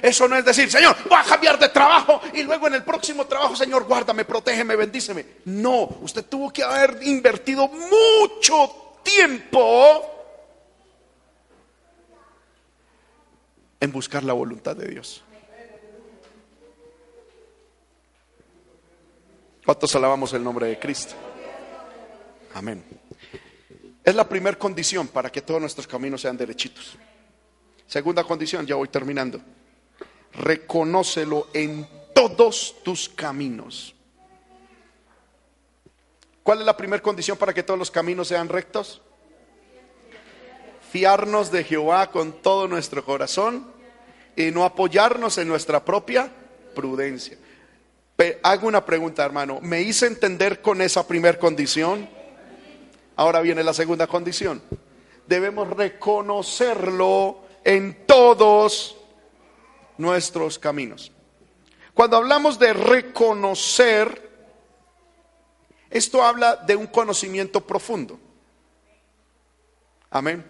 [0.00, 3.26] Eso no es decir, Señor, voy a cambiar de trabajo y luego en el próximo
[3.26, 5.26] trabajo, Señor, guárdame, protégeme, bendíceme.
[5.44, 10.08] No, usted tuvo que haber invertido mucho tiempo
[13.80, 15.22] en buscar la voluntad de Dios.
[19.64, 21.14] ¿Cuántos alabamos el nombre de Cristo?
[22.54, 22.84] Amén.
[24.02, 26.96] Es la primera condición para que todos nuestros caminos sean derechitos.
[27.86, 29.40] Segunda condición, ya voy terminando
[30.34, 33.94] reconócelo en todos tus caminos.
[36.42, 39.00] ¿Cuál es la primera condición para que todos los caminos sean rectos?
[40.90, 43.66] Fiarnos de Jehová con todo nuestro corazón
[44.36, 46.30] y no apoyarnos en nuestra propia
[46.74, 47.38] prudencia.
[48.42, 49.60] hago una pregunta, hermano.
[49.62, 52.08] ¿Me hice entender con esa primera condición?
[53.16, 54.62] Ahora viene la segunda condición.
[55.26, 58.96] Debemos reconocerlo en todos
[60.02, 61.12] nuestros caminos.
[61.94, 64.30] Cuando hablamos de reconocer,
[65.88, 68.18] esto habla de un conocimiento profundo.
[70.10, 70.44] Amén.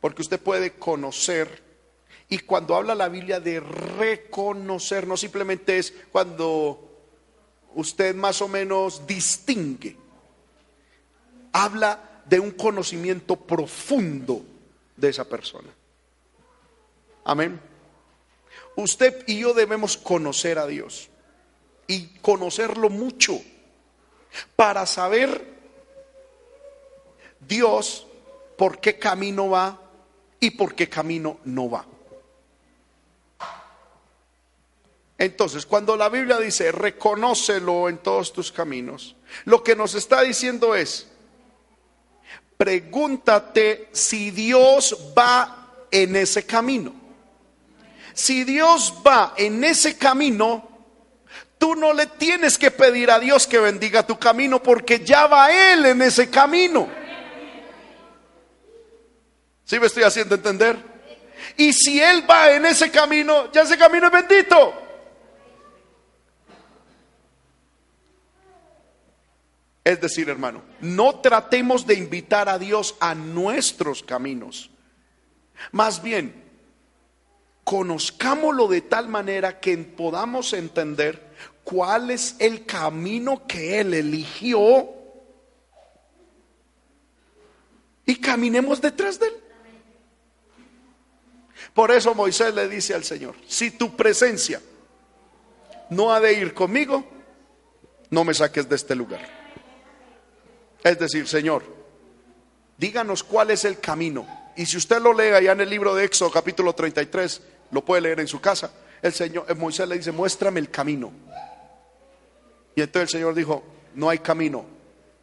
[0.00, 1.62] Porque usted puede conocer.
[2.28, 6.88] Y cuando habla la Biblia de reconocer, no simplemente es cuando
[7.74, 9.96] usted más o menos distingue.
[11.52, 14.42] Habla de un conocimiento profundo
[14.96, 15.70] de esa persona.
[17.24, 17.67] Amén.
[18.78, 21.08] Usted y yo debemos conocer a Dios
[21.88, 23.40] y conocerlo mucho
[24.54, 25.44] para saber
[27.40, 28.06] Dios
[28.56, 29.80] por qué camino va
[30.38, 31.86] y por qué camino no va.
[35.18, 40.76] Entonces, cuando la Biblia dice, reconócelo en todos tus caminos, lo que nos está diciendo
[40.76, 41.08] es,
[42.56, 46.97] pregúntate si Dios va en ese camino
[48.18, 50.68] si Dios va en ese camino,
[51.56, 55.52] tú no le tienes que pedir a Dios que bendiga tu camino porque ya va
[55.52, 56.88] Él en ese camino.
[59.62, 60.76] ¿Sí me estoy haciendo entender?
[61.56, 64.74] Y si Él va en ese camino, ya ese camino es bendito.
[69.84, 74.70] Es decir, hermano, no tratemos de invitar a Dios a nuestros caminos.
[75.70, 76.47] Más bien,
[77.68, 84.88] conozcámoslo de tal manera que podamos entender cuál es el camino que Él eligió
[88.06, 89.34] y caminemos detrás de Él.
[91.74, 94.62] Por eso Moisés le dice al Señor, si tu presencia
[95.90, 97.04] no ha de ir conmigo,
[98.08, 99.28] no me saques de este lugar.
[100.82, 101.64] Es decir, Señor,
[102.78, 104.26] díganos cuál es el camino.
[104.56, 108.02] Y si usted lo lee allá en el libro de Éxodo capítulo 33, lo puede
[108.02, 108.70] leer en su casa.
[109.02, 111.12] El Señor, eh, Moisés le dice, muéstrame el camino.
[112.74, 113.62] Y entonces el Señor dijo,
[113.94, 114.64] no hay camino.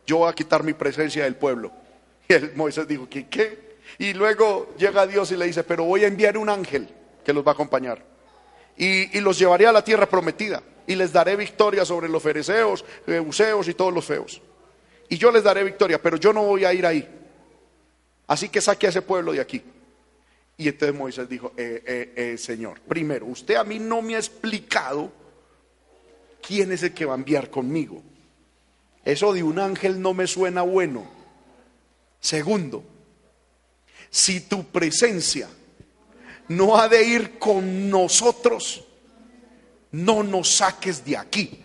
[0.05, 1.71] Yo voy a quitar mi presencia del pueblo.
[2.27, 3.27] Y el Moisés dijo, ¿qué?
[3.27, 3.77] qué?
[3.99, 6.89] Y luego llega Dios y le dice, pero voy a enviar un ángel
[7.23, 8.03] que los va a acompañar.
[8.77, 10.61] Y, los llevaré a la tierra prometida.
[10.87, 12.83] Y les daré victoria sobre los fereceos,
[13.23, 14.41] buceos y todos los feos.
[15.07, 17.07] Y yo les daré victoria, pero yo no voy a ir ahí.
[18.27, 19.61] Así que saque a ese pueblo de aquí.
[20.57, 24.19] Y entonces Moisés dijo, eh, eh, eh, Señor, primero, usted a mí no me ha
[24.19, 25.11] explicado
[26.41, 28.01] quién es el que va a enviar conmigo.
[29.03, 31.05] Eso de un ángel no me suena bueno.
[32.19, 32.83] Segundo,
[34.09, 35.49] si tu presencia
[36.47, 38.85] no ha de ir con nosotros,
[39.91, 41.61] no nos saques de aquí.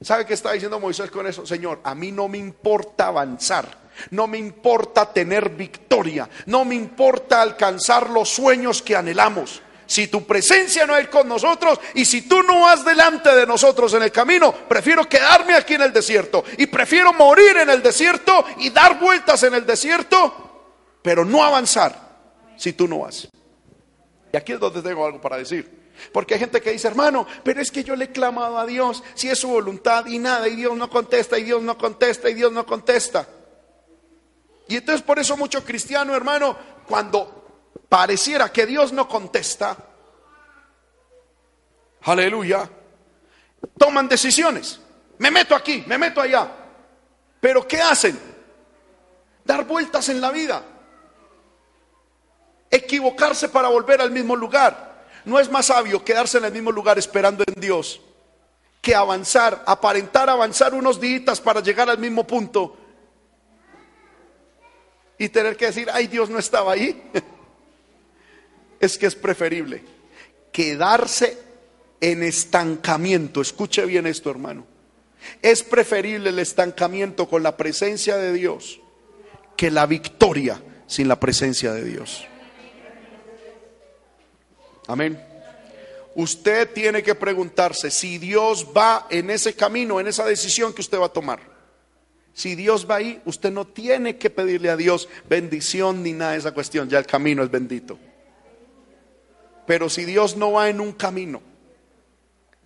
[0.00, 1.44] ¿Sabe qué está diciendo Moisés con eso?
[1.44, 6.28] Señor, a mí no me importa avanzar no me importa tener victoria.
[6.46, 9.62] No me importa alcanzar los sueños que anhelamos.
[9.86, 13.92] Si tu presencia no es con nosotros y si tú no vas delante de nosotros
[13.94, 18.44] en el camino, prefiero quedarme aquí en el desierto y prefiero morir en el desierto
[18.58, 20.72] y dar vueltas en el desierto,
[21.02, 22.16] pero no avanzar
[22.56, 23.28] si tú no vas.
[24.32, 25.84] Y aquí es donde tengo algo para decir.
[26.12, 29.02] Porque hay gente que dice, hermano, pero es que yo le he clamado a Dios,
[29.14, 32.34] si es su voluntad y nada, y Dios no contesta, y Dios no contesta, y
[32.34, 33.28] Dios no contesta.
[34.68, 36.56] Y entonces por eso mucho cristiano, hermano,
[36.86, 39.76] cuando pareciera que Dios no contesta,
[42.02, 42.68] aleluya,
[43.78, 44.80] toman decisiones.
[45.18, 46.50] Me meto aquí, me meto allá.
[47.40, 48.34] Pero ¿qué hacen?
[49.44, 50.62] dar vueltas en la vida,
[52.70, 54.94] equivocarse para volver al mismo lugar.
[55.24, 58.00] No es más sabio quedarse en el mismo lugar esperando en Dios
[58.80, 62.76] que avanzar, aparentar avanzar unos días para llegar al mismo punto
[65.18, 67.02] y tener que decir, ay, Dios no estaba ahí.
[68.80, 69.82] Es que es preferible
[70.52, 71.38] quedarse
[72.00, 73.40] en estancamiento.
[73.40, 74.66] Escuche bien esto, hermano.
[75.40, 78.80] Es preferible el estancamiento con la presencia de Dios
[79.56, 82.26] que la victoria sin la presencia de Dios.
[84.86, 85.18] Amén.
[86.14, 90.98] Usted tiene que preguntarse si Dios va en ese camino, en esa decisión que usted
[90.98, 91.53] va a tomar.
[92.34, 96.38] Si Dios va ahí, usted no tiene que pedirle a Dios bendición ni nada de
[96.38, 97.96] esa cuestión, ya el camino es bendito.
[99.66, 101.40] Pero si Dios no va en un camino,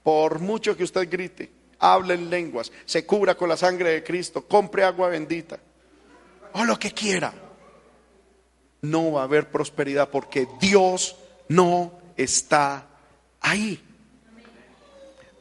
[0.02, 4.46] por mucho que usted grite, hable en lenguas, se cubra con la sangre de Cristo,
[4.48, 5.58] compre agua bendita,
[6.54, 7.32] o lo que quiera,
[8.80, 11.16] no va a haber prosperidad porque Dios
[11.48, 12.86] no está
[13.40, 13.84] ahí.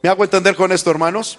[0.02, 1.38] ¿Me hago entender con esto, hermanos?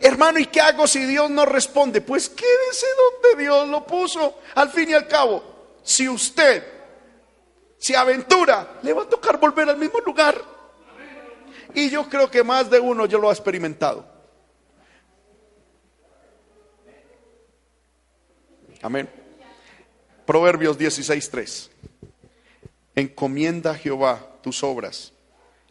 [0.00, 2.00] Hermano, ¿y qué hago si Dios no responde?
[2.00, 2.86] Pues quédese
[3.22, 4.38] donde Dios lo puso.
[4.54, 5.42] Al fin y al cabo,
[5.82, 6.64] si usted
[7.78, 10.40] se aventura, le va a tocar volver al mismo lugar.
[11.74, 14.06] Y yo creo que más de uno yo lo ha experimentado.
[18.82, 19.08] Amén.
[20.26, 21.70] Proverbios 16:3.
[22.94, 25.12] Encomienda a Jehová tus obras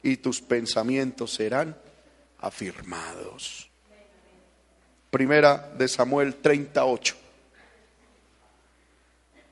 [0.03, 1.77] y tus pensamientos serán
[2.39, 3.70] afirmados.
[5.11, 7.15] Primera de Samuel 38.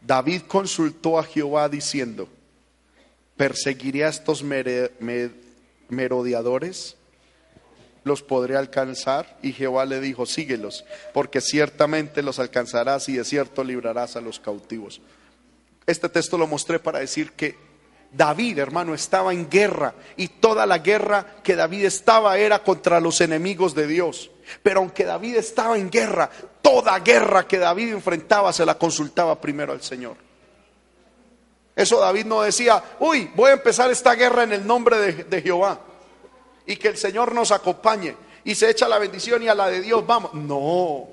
[0.01, 2.29] David consultó a Jehová diciendo,
[3.35, 4.41] ¿perseguiré a estos
[5.89, 6.95] merodeadores?
[8.05, 9.37] ¿Los podré alcanzar?
[9.43, 14.39] Y Jehová le dijo, síguelos, porque ciertamente los alcanzarás y de cierto librarás a los
[14.39, 15.01] cautivos.
[15.85, 17.57] Este texto lo mostré para decir que
[18.11, 23.21] David, hermano, estaba en guerra y toda la guerra que David estaba era contra los
[23.21, 24.31] enemigos de Dios.
[24.63, 26.29] Pero aunque David estaba en guerra,
[26.61, 30.17] toda guerra que David enfrentaba se la consultaba primero al Señor.
[31.75, 35.79] Eso David no decía, uy, voy a empezar esta guerra en el nombre de, Jehová
[36.65, 39.81] y que el Señor nos acompañe y se echa la bendición y a la de
[39.81, 40.33] Dios vamos.
[40.33, 41.07] No,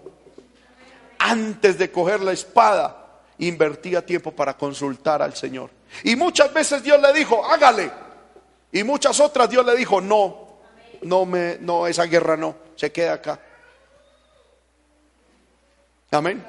[1.19, 3.06] antes de coger la espada,
[3.39, 5.71] invertía tiempo para consultar al Señor.
[6.05, 7.91] Y muchas veces Dios le dijo, hágale.
[8.73, 10.59] Y muchas otras Dios le dijo, no,
[11.03, 13.41] no me, no, esa guerra no, se queda acá.
[16.11, 16.45] Amén.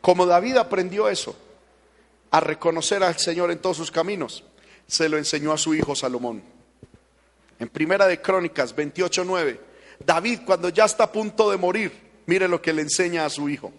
[0.00, 1.36] Como David aprendió eso,
[2.30, 4.44] a reconocer al Señor en todos sus caminos,
[4.86, 6.42] se lo enseñó a su hijo Salomón.
[7.58, 9.58] En Primera de Crónicas 28:9,
[10.04, 11.92] David cuando ya está a punto de morir,
[12.26, 13.72] mire lo que le enseña a su hijo.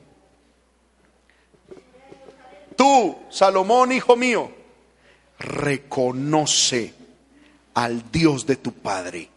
[2.78, 4.52] Tú, Salomón, hijo mío,
[5.40, 6.94] reconoce
[7.74, 9.30] al Dios de tu Padre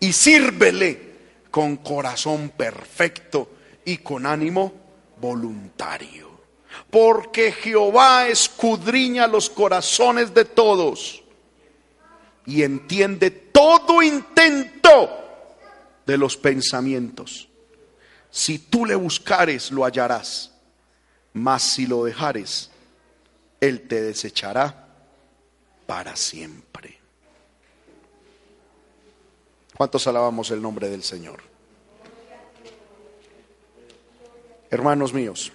[0.00, 1.14] y sírvele
[1.50, 3.50] con corazón perfecto
[3.84, 4.72] y con ánimo
[5.20, 6.26] voluntario.
[6.90, 11.22] Porque Jehová escudriña los corazones de todos
[12.44, 15.08] y entiende todo intento
[16.04, 17.48] de los pensamientos.
[18.30, 20.55] Si tú le buscares, lo hallarás
[21.36, 22.70] mas si lo dejares,
[23.60, 24.88] Él te desechará
[25.86, 26.98] para siempre.
[29.76, 31.42] ¿Cuántos alabamos el nombre del Señor?
[34.70, 35.52] Hermanos míos,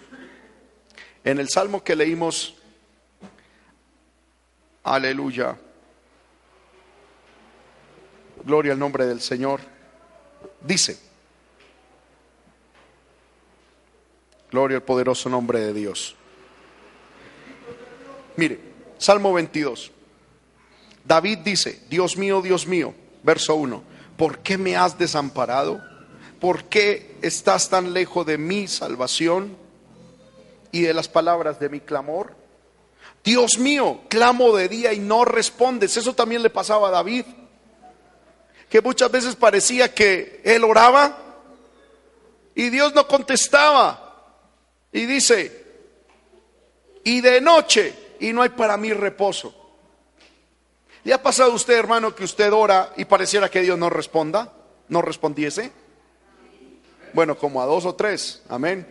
[1.24, 2.54] en el salmo que leímos,
[4.84, 5.58] aleluya,
[8.44, 9.60] gloria al nombre del Señor,
[10.60, 11.11] dice,
[14.52, 16.14] Gloria al poderoso nombre de Dios.
[18.36, 18.60] Mire,
[18.98, 19.90] Salmo 22.
[21.04, 23.82] David dice, Dios mío, Dios mío, verso 1,
[24.18, 25.82] ¿por qué me has desamparado?
[26.38, 29.56] ¿Por qué estás tan lejos de mi salvación
[30.70, 32.34] y de las palabras de mi clamor?
[33.24, 35.96] Dios mío, clamo de día y no respondes.
[35.96, 37.24] Eso también le pasaba a David,
[38.68, 41.16] que muchas veces parecía que él oraba
[42.54, 44.11] y Dios no contestaba.
[44.92, 45.64] Y dice,
[47.04, 49.54] y de noche, y no hay para mí reposo.
[51.04, 54.52] ¿Le ha pasado a usted, hermano, que usted ora y pareciera que Dios no responda?
[54.88, 55.72] ¿No respondiese?
[57.12, 58.42] Bueno, como a dos o tres.
[58.48, 58.86] Amén.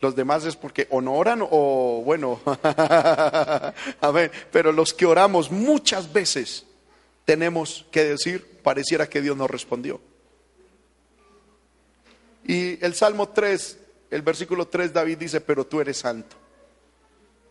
[0.00, 2.40] Los demás es porque o no oran o bueno.
[4.00, 4.30] Amén.
[4.52, 6.64] Pero los que oramos muchas veces
[7.24, 10.00] tenemos que decir, pareciera que Dios no respondió.
[12.46, 13.78] Y el Salmo 3,
[14.10, 16.36] el versículo 3, David dice, pero tú eres santo.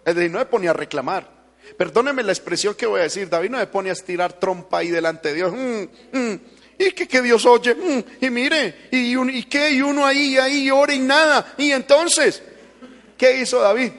[0.06, 1.30] Es no me pone a reclamar.
[1.78, 3.28] Perdóneme la expresión que voy a decir.
[3.28, 5.52] David no me pone a estirar trompa ahí delante de Dios.
[5.52, 6.42] Mm, mm.
[6.78, 7.74] y que, que, Dios oye.
[7.74, 11.56] Mm, y mire, y, y qué, y uno ahí, ahí, ora y nada.
[11.58, 12.44] Y entonces,
[13.18, 13.92] ¿qué hizo David?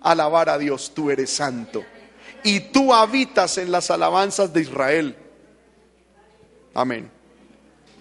[0.00, 1.84] Alabar a Dios, tú eres santo.
[2.42, 5.16] Y tú habitas en las alabanzas de Israel.
[6.74, 7.21] Amén.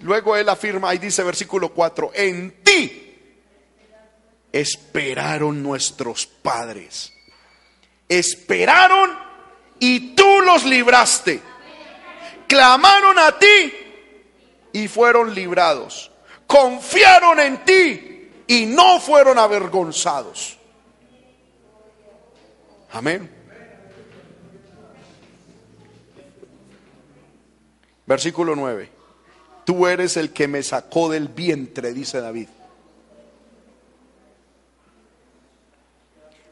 [0.02, 3.18] Luego él afirma, ahí dice versículo 4, en ti
[4.52, 7.14] esperaron nuestros padres
[8.12, 9.18] esperaron
[9.80, 11.41] y tú los libraste.
[12.45, 13.74] Clamaron a ti
[14.74, 16.12] y fueron librados.
[16.45, 20.58] Confiaron en ti y no fueron avergonzados.
[22.91, 23.32] Amén.
[28.06, 28.91] Versículo 9.
[29.72, 32.49] Tú eres el que me sacó del vientre, dice David.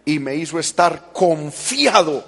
[0.05, 2.23] y me hizo estar confiado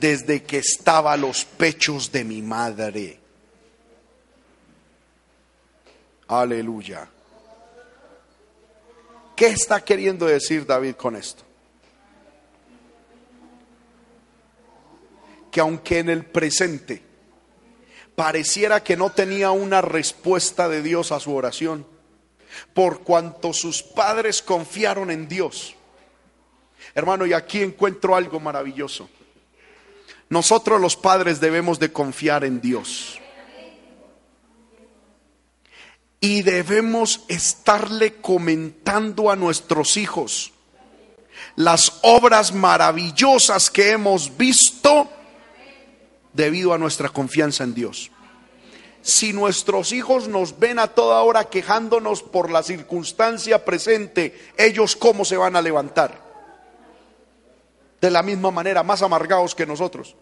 [0.00, 3.20] desde que estaba a los pechos de mi madre.
[6.28, 7.06] Aleluya.
[9.36, 11.42] ¿Qué está queriendo decir David con esto?
[15.50, 17.11] Que aunque en el presente
[18.14, 21.86] pareciera que no tenía una respuesta de Dios a su oración,
[22.74, 25.76] por cuanto sus padres confiaron en Dios,
[26.94, 29.08] Hermano, y aquí encuentro algo maravilloso.
[30.28, 33.18] Nosotros los padres debemos de confiar en Dios.
[36.20, 40.52] Y debemos estarle comentando a nuestros hijos
[41.56, 45.10] las obras maravillosas que hemos visto
[46.32, 48.10] debido a nuestra confianza en Dios.
[49.02, 55.24] Si nuestros hijos nos ven a toda hora quejándonos por la circunstancia presente, ellos cómo
[55.24, 56.22] se van a levantar
[58.02, 60.16] de la misma manera, más amargados que nosotros.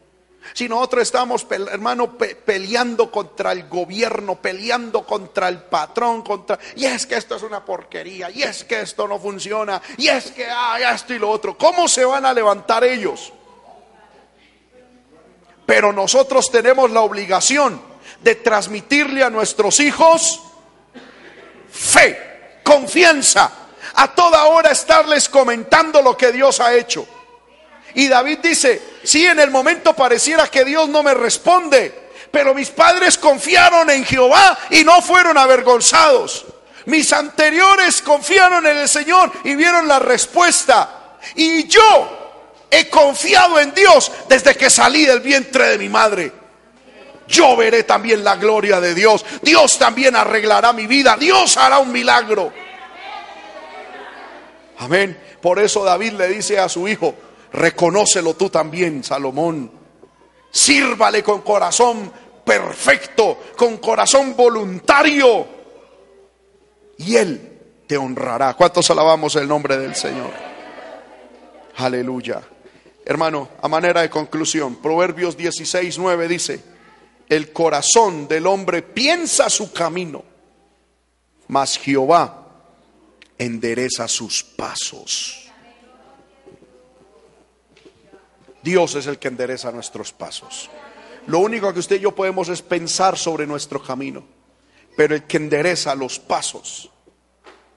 [0.52, 7.06] Si nosotros estamos, hermano, peleando contra el gobierno, peleando contra el patrón, contra, y es
[7.06, 10.82] que esto es una porquería, y es que esto no funciona, y es que hay
[10.94, 13.32] esto y lo otro, ¿cómo se van a levantar ellos?
[15.70, 17.80] Pero nosotros tenemos la obligación
[18.20, 20.40] de transmitirle a nuestros hijos
[21.70, 23.52] fe, confianza,
[23.94, 27.06] a toda hora estarles comentando lo que Dios ha hecho.
[27.94, 32.70] Y David dice, si en el momento pareciera que Dios no me responde, pero mis
[32.70, 36.46] padres confiaron en Jehová y no fueron avergonzados.
[36.86, 41.18] Mis anteriores confiaron en el Señor y vieron la respuesta.
[41.36, 42.19] Y yo
[42.70, 46.32] he confiado en Dios desde que salí del vientre de mi madre.
[47.26, 49.24] Yo veré también la gloria de Dios.
[49.42, 51.16] Dios también arreglará mi vida.
[51.16, 52.52] Dios hará un milagro.
[54.78, 55.18] Amén.
[55.40, 57.14] Por eso David le dice a su hijo,
[57.52, 59.70] Reconócelo tú también, Salomón.
[60.50, 62.12] Sírvale con corazón
[62.44, 65.46] perfecto, con corazón voluntario.
[66.98, 68.54] Y Él te honrará.
[68.54, 70.30] ¿Cuántos alabamos el nombre del Señor?
[71.76, 72.40] Aleluya.
[73.11, 76.62] Hermano, a manera de conclusión, Proverbios 16, 9 dice,
[77.28, 80.22] el corazón del hombre piensa su camino,
[81.48, 82.47] mas Jehová
[83.36, 85.51] endereza sus pasos.
[88.62, 90.70] Dios es el que endereza nuestros pasos.
[91.26, 94.22] Lo único que usted y yo podemos es pensar sobre nuestro camino.
[94.97, 96.89] Pero el que endereza los pasos,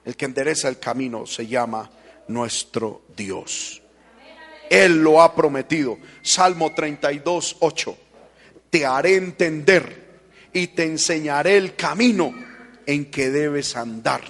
[0.04, 1.90] el que endereza el camino se llama
[2.28, 3.80] nuestro Dios.
[4.70, 5.98] Él lo ha prometido.
[6.22, 7.98] Salmo 32, 8.
[8.70, 10.04] Te haré entender
[10.52, 12.34] y te enseñaré el camino
[12.86, 14.22] en que debes andar.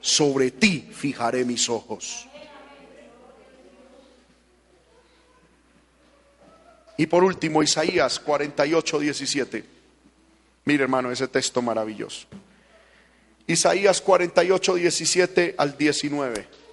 [0.00, 2.28] Sobre ti fijaré mis ojos.
[6.96, 9.64] Y por último, Isaías 48, 17.
[10.64, 12.26] Mire hermano, ese texto maravilloso.
[13.46, 16.65] Isaías 48, 17 al 19.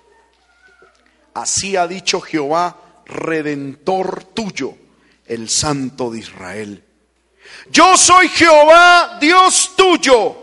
[1.33, 4.75] Así ha dicho Jehová, redentor tuyo,
[5.25, 6.83] el Santo de Israel.
[7.69, 10.37] Yo soy Jehová, Dios tuyo,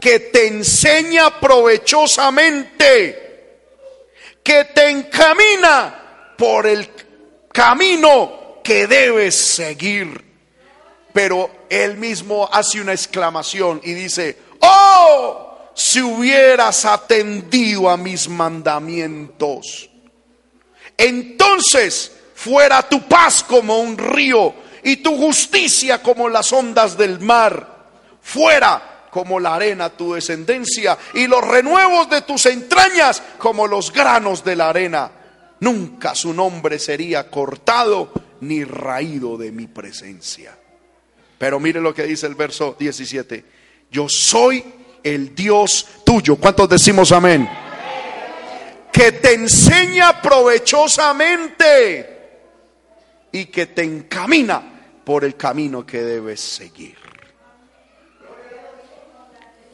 [0.00, 3.58] que te enseña provechosamente,
[4.42, 6.90] que te encamina por el
[7.52, 10.24] camino que debes seguir.
[11.12, 19.88] Pero él mismo hace una exclamación y dice, oh, si hubieras atendido a mis mandamientos,
[20.96, 27.74] entonces fuera tu paz como un río y tu justicia como las ondas del mar.
[28.20, 34.44] Fuera como la arena tu descendencia y los renuevos de tus entrañas como los granos
[34.44, 35.10] de la arena.
[35.60, 40.56] Nunca su nombre sería cortado ni raído de mi presencia.
[41.38, 43.44] Pero mire lo que dice el verso 17.
[43.90, 44.64] Yo soy
[45.02, 46.36] el Dios tuyo.
[46.36, 47.48] ¿Cuántos decimos amén?
[48.96, 52.16] Que te enseña provechosamente
[53.30, 54.62] y que te encamina
[55.04, 56.96] por el camino que debes seguir.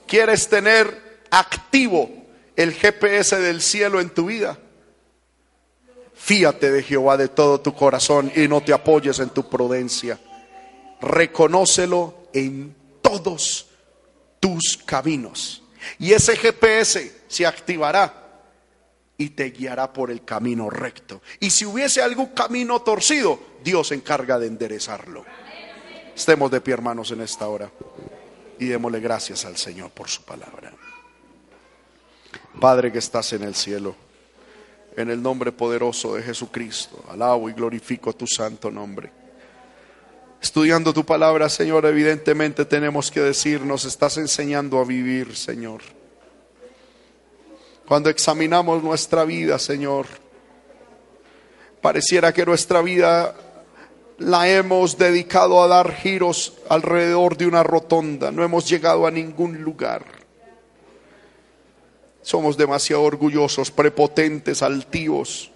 [0.09, 2.11] ¿Quieres tener activo
[2.57, 4.59] el GPS del cielo en tu vida?
[6.15, 10.19] Fíate de Jehová de todo tu corazón y no te apoyes en tu prudencia.
[11.01, 13.69] Reconócelo en todos
[14.41, 15.63] tus caminos.
[16.01, 18.22] Y ese GPS se activará
[19.23, 21.23] y te guiará por el camino recto.
[21.39, 25.25] Y si hubiese algún camino torcido, Dios se encarga de enderezarlo.
[26.15, 27.71] Estemos de pie, hermanos, en esta hora
[28.59, 30.73] y démosle gracias al Señor por su palabra.
[32.61, 33.95] Padre que estás en el cielo,
[34.97, 39.13] en el nombre poderoso de Jesucristo, alabo y glorifico tu santo nombre.
[40.41, 46.02] Estudiando tu palabra, Señor, evidentemente tenemos que decir, nos estás enseñando a vivir, Señor.
[47.87, 50.07] Cuando examinamos nuestra vida, Señor,
[51.81, 53.35] pareciera que nuestra vida
[54.19, 59.63] la hemos dedicado a dar giros alrededor de una rotonda, no hemos llegado a ningún
[59.63, 60.05] lugar.
[62.23, 65.51] Somos demasiado orgullosos, prepotentes, altivos.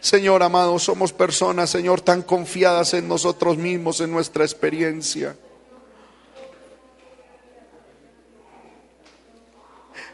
[0.00, 5.36] Señor amado, somos personas, Señor, tan confiadas en nosotros mismos, en nuestra experiencia.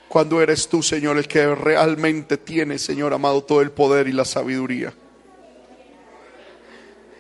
[0.08, 4.24] Cuando eres tú, Señor, el que realmente tiene, Señor amado, todo el poder y la
[4.24, 4.94] sabiduría.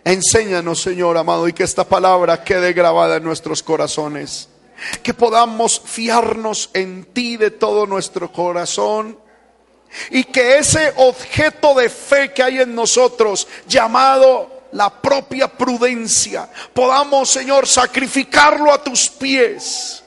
[0.04, 4.48] Enséñanos, Señor amado, y que esta palabra quede grabada en nuestros corazones.
[5.02, 9.18] Que podamos fiarnos en ti de todo nuestro corazón.
[10.10, 17.28] Y que ese objeto de fe que hay en nosotros, llamado la propia prudencia, podamos,
[17.28, 20.04] Señor, sacrificarlo a tus pies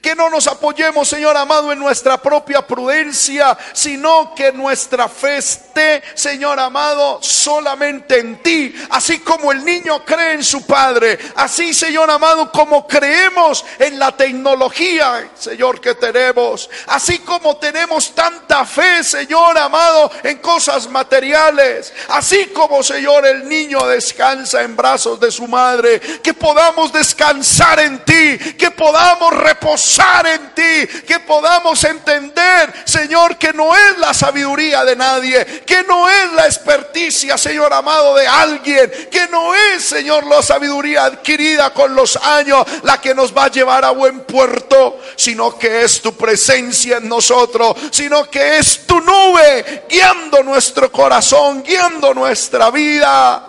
[0.00, 6.02] que no nos apoyemos, Señor amado, en nuestra propia prudencia, sino que nuestra fe esté,
[6.14, 8.74] Señor amado, solamente en ti.
[8.90, 14.16] Así como el niño cree en su padre, así, Señor amado, como creemos en la
[14.16, 16.68] tecnología, Señor, que tenemos.
[16.86, 21.92] Así como tenemos tanta fe, Señor amado, en cosas materiales.
[22.08, 26.00] Así como, Señor, el niño descansa en brazos de su madre.
[26.00, 33.52] Que podamos descansar en ti, que podamos reposar en ti, que podamos entender, Señor, que
[33.52, 38.90] no es la sabiduría de nadie, que no es la experticia, Señor amado, de alguien,
[39.10, 43.50] que no es, Señor, la sabiduría adquirida con los años la que nos va a
[43.50, 49.00] llevar a buen puerto, sino que es tu presencia en nosotros, sino que es tu
[49.00, 53.44] nube guiando nuestro corazón, guiando nuestra vida.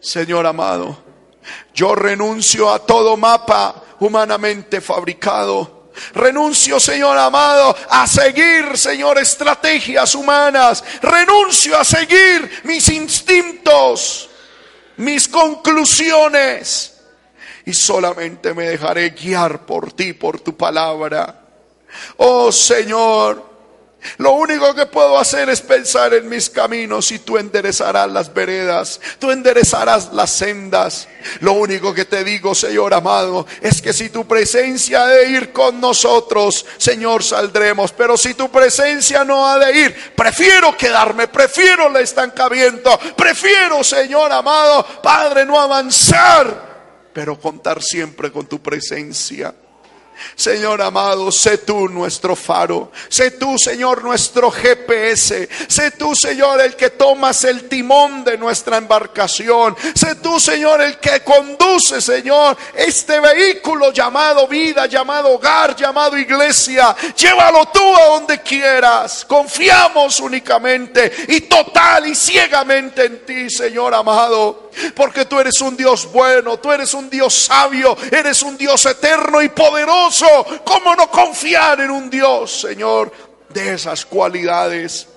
[0.00, 0.98] Señor amado,
[1.74, 5.90] yo renuncio a todo mapa humanamente fabricado.
[6.14, 10.82] Renuncio, Señor amado, a seguir, Señor, estrategias humanas.
[11.02, 14.28] Renuncio a seguir mis instintos,
[14.96, 16.90] mis conclusiones.
[17.66, 21.42] Y solamente me dejaré guiar por ti, por tu palabra.
[22.18, 23.53] Oh Señor,
[24.18, 29.00] lo único que puedo hacer es pensar en mis caminos y tú enderezarás las veredas,
[29.18, 31.08] tú enderezarás las sendas.
[31.40, 35.52] Lo único que te digo, Señor amado, es que si tu presencia ha de ir
[35.52, 37.92] con nosotros, Señor, saldremos.
[37.92, 44.32] Pero si tu presencia no ha de ir, prefiero quedarme, prefiero el estancamiento, prefiero, Señor
[44.32, 49.54] amado, Padre, no avanzar, pero contar siempre con tu presencia.
[50.34, 56.76] Señor amado, sé tú nuestro faro, sé tú, Señor, nuestro GPS, sé tú, Señor, el
[56.76, 63.20] que tomas el timón de nuestra embarcación, sé tú, Señor, el que conduce, Señor, este
[63.20, 66.94] vehículo llamado vida, llamado hogar, llamado iglesia.
[67.16, 69.24] Llévalo tú a donde quieras.
[69.24, 74.63] Confiamos únicamente y total y ciegamente en ti, Señor amado.
[74.94, 79.42] Porque tú eres un Dios bueno, tú eres un Dios sabio, eres un Dios eterno
[79.42, 80.26] y poderoso.
[80.64, 83.12] ¿Cómo no confiar en un Dios, Señor,
[83.48, 85.08] de esas cualidades?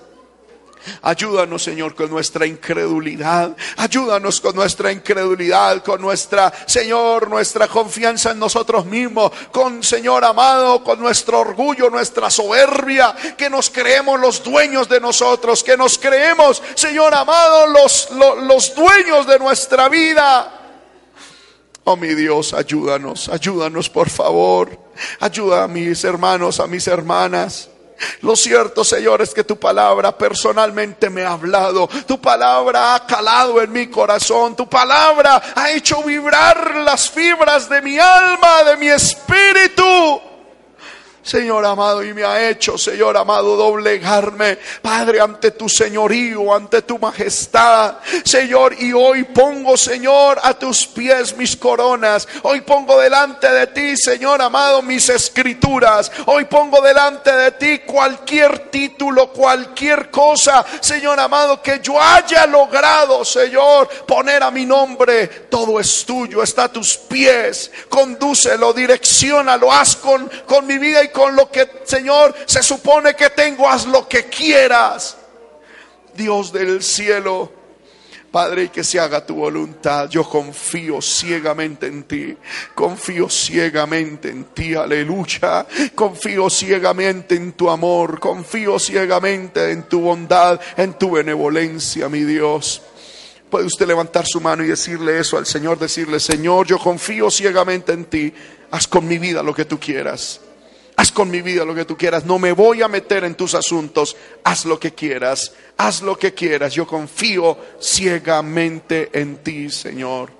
[1.02, 3.56] Ayúdanos, Señor, con nuestra incredulidad.
[3.76, 10.82] Ayúdanos con nuestra incredulidad, con nuestra, Señor, nuestra confianza en nosotros mismos, con, Señor amado,
[10.82, 16.62] con nuestro orgullo, nuestra soberbia, que nos creemos los dueños de nosotros, que nos creemos,
[16.74, 20.54] Señor amado, los, los, los dueños de nuestra vida.
[21.84, 24.78] Oh mi Dios, ayúdanos, ayúdanos por favor.
[25.20, 27.70] Ayuda a mis hermanos, a mis hermanas.
[28.22, 31.88] Lo cierto, Señor, es que tu palabra personalmente me ha hablado.
[32.06, 34.56] Tu palabra ha calado en mi corazón.
[34.56, 40.27] Tu palabra ha hecho vibrar las fibras de mi alma, de mi espíritu.
[41.28, 46.98] Señor amado, y me ha hecho, Señor amado, doblegarme, Padre, ante tu señorío, ante tu
[46.98, 53.66] majestad, Señor, y hoy pongo, Señor, a tus pies mis coronas, hoy pongo delante de
[53.66, 61.20] ti, Señor amado, mis escrituras, hoy pongo delante de ti cualquier título, cualquier cosa, Señor
[61.20, 66.72] amado, que yo haya logrado, Señor, poner a mi nombre, todo es tuyo, está a
[66.72, 72.62] tus pies, condúcelo, direccionalo, haz con, con mi vida y con lo que, Señor, se
[72.62, 75.16] supone que tengo, haz lo que quieras.
[76.14, 77.50] Dios del cielo,
[78.30, 80.08] Padre, y que se haga tu voluntad.
[80.08, 82.36] Yo confío ciegamente en ti.
[82.72, 84.76] Confío ciegamente en ti.
[84.76, 85.66] Aleluya.
[85.92, 88.20] Confío ciegamente en tu amor.
[88.20, 92.80] Confío ciegamente en tu bondad, en tu benevolencia, mi Dios.
[93.50, 97.92] Puede usted levantar su mano y decirle eso al Señor, decirle, Señor, yo confío ciegamente
[97.92, 98.32] en ti.
[98.70, 100.42] Haz con mi vida lo que tú quieras.
[100.98, 102.24] Haz con mi vida lo que tú quieras.
[102.24, 104.16] No me voy a meter en tus asuntos.
[104.42, 105.52] Haz lo que quieras.
[105.76, 106.74] Haz lo que quieras.
[106.74, 110.32] Yo confío ciegamente en ti, Señor.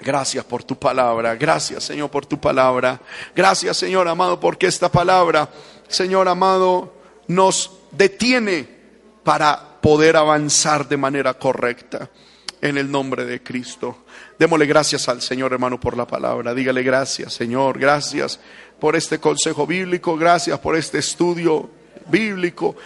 [0.00, 1.34] Gracias por tu palabra.
[1.36, 3.00] Gracias, Señor, por tu palabra.
[3.34, 5.48] Gracias, Señor amado, porque esta palabra,
[5.88, 6.92] Señor amado,
[7.26, 8.68] nos detiene
[9.24, 12.10] para poder avanzar de manera correcta.
[12.60, 13.98] En el nombre de Cristo.
[14.36, 16.52] Démosle gracias al Señor, hermano, por la palabra.
[16.54, 17.78] Dígale gracias, Señor.
[17.78, 18.40] Gracias
[18.80, 21.68] por este consejo bíblico, gracias por este estudio
[22.08, 22.76] bíblico.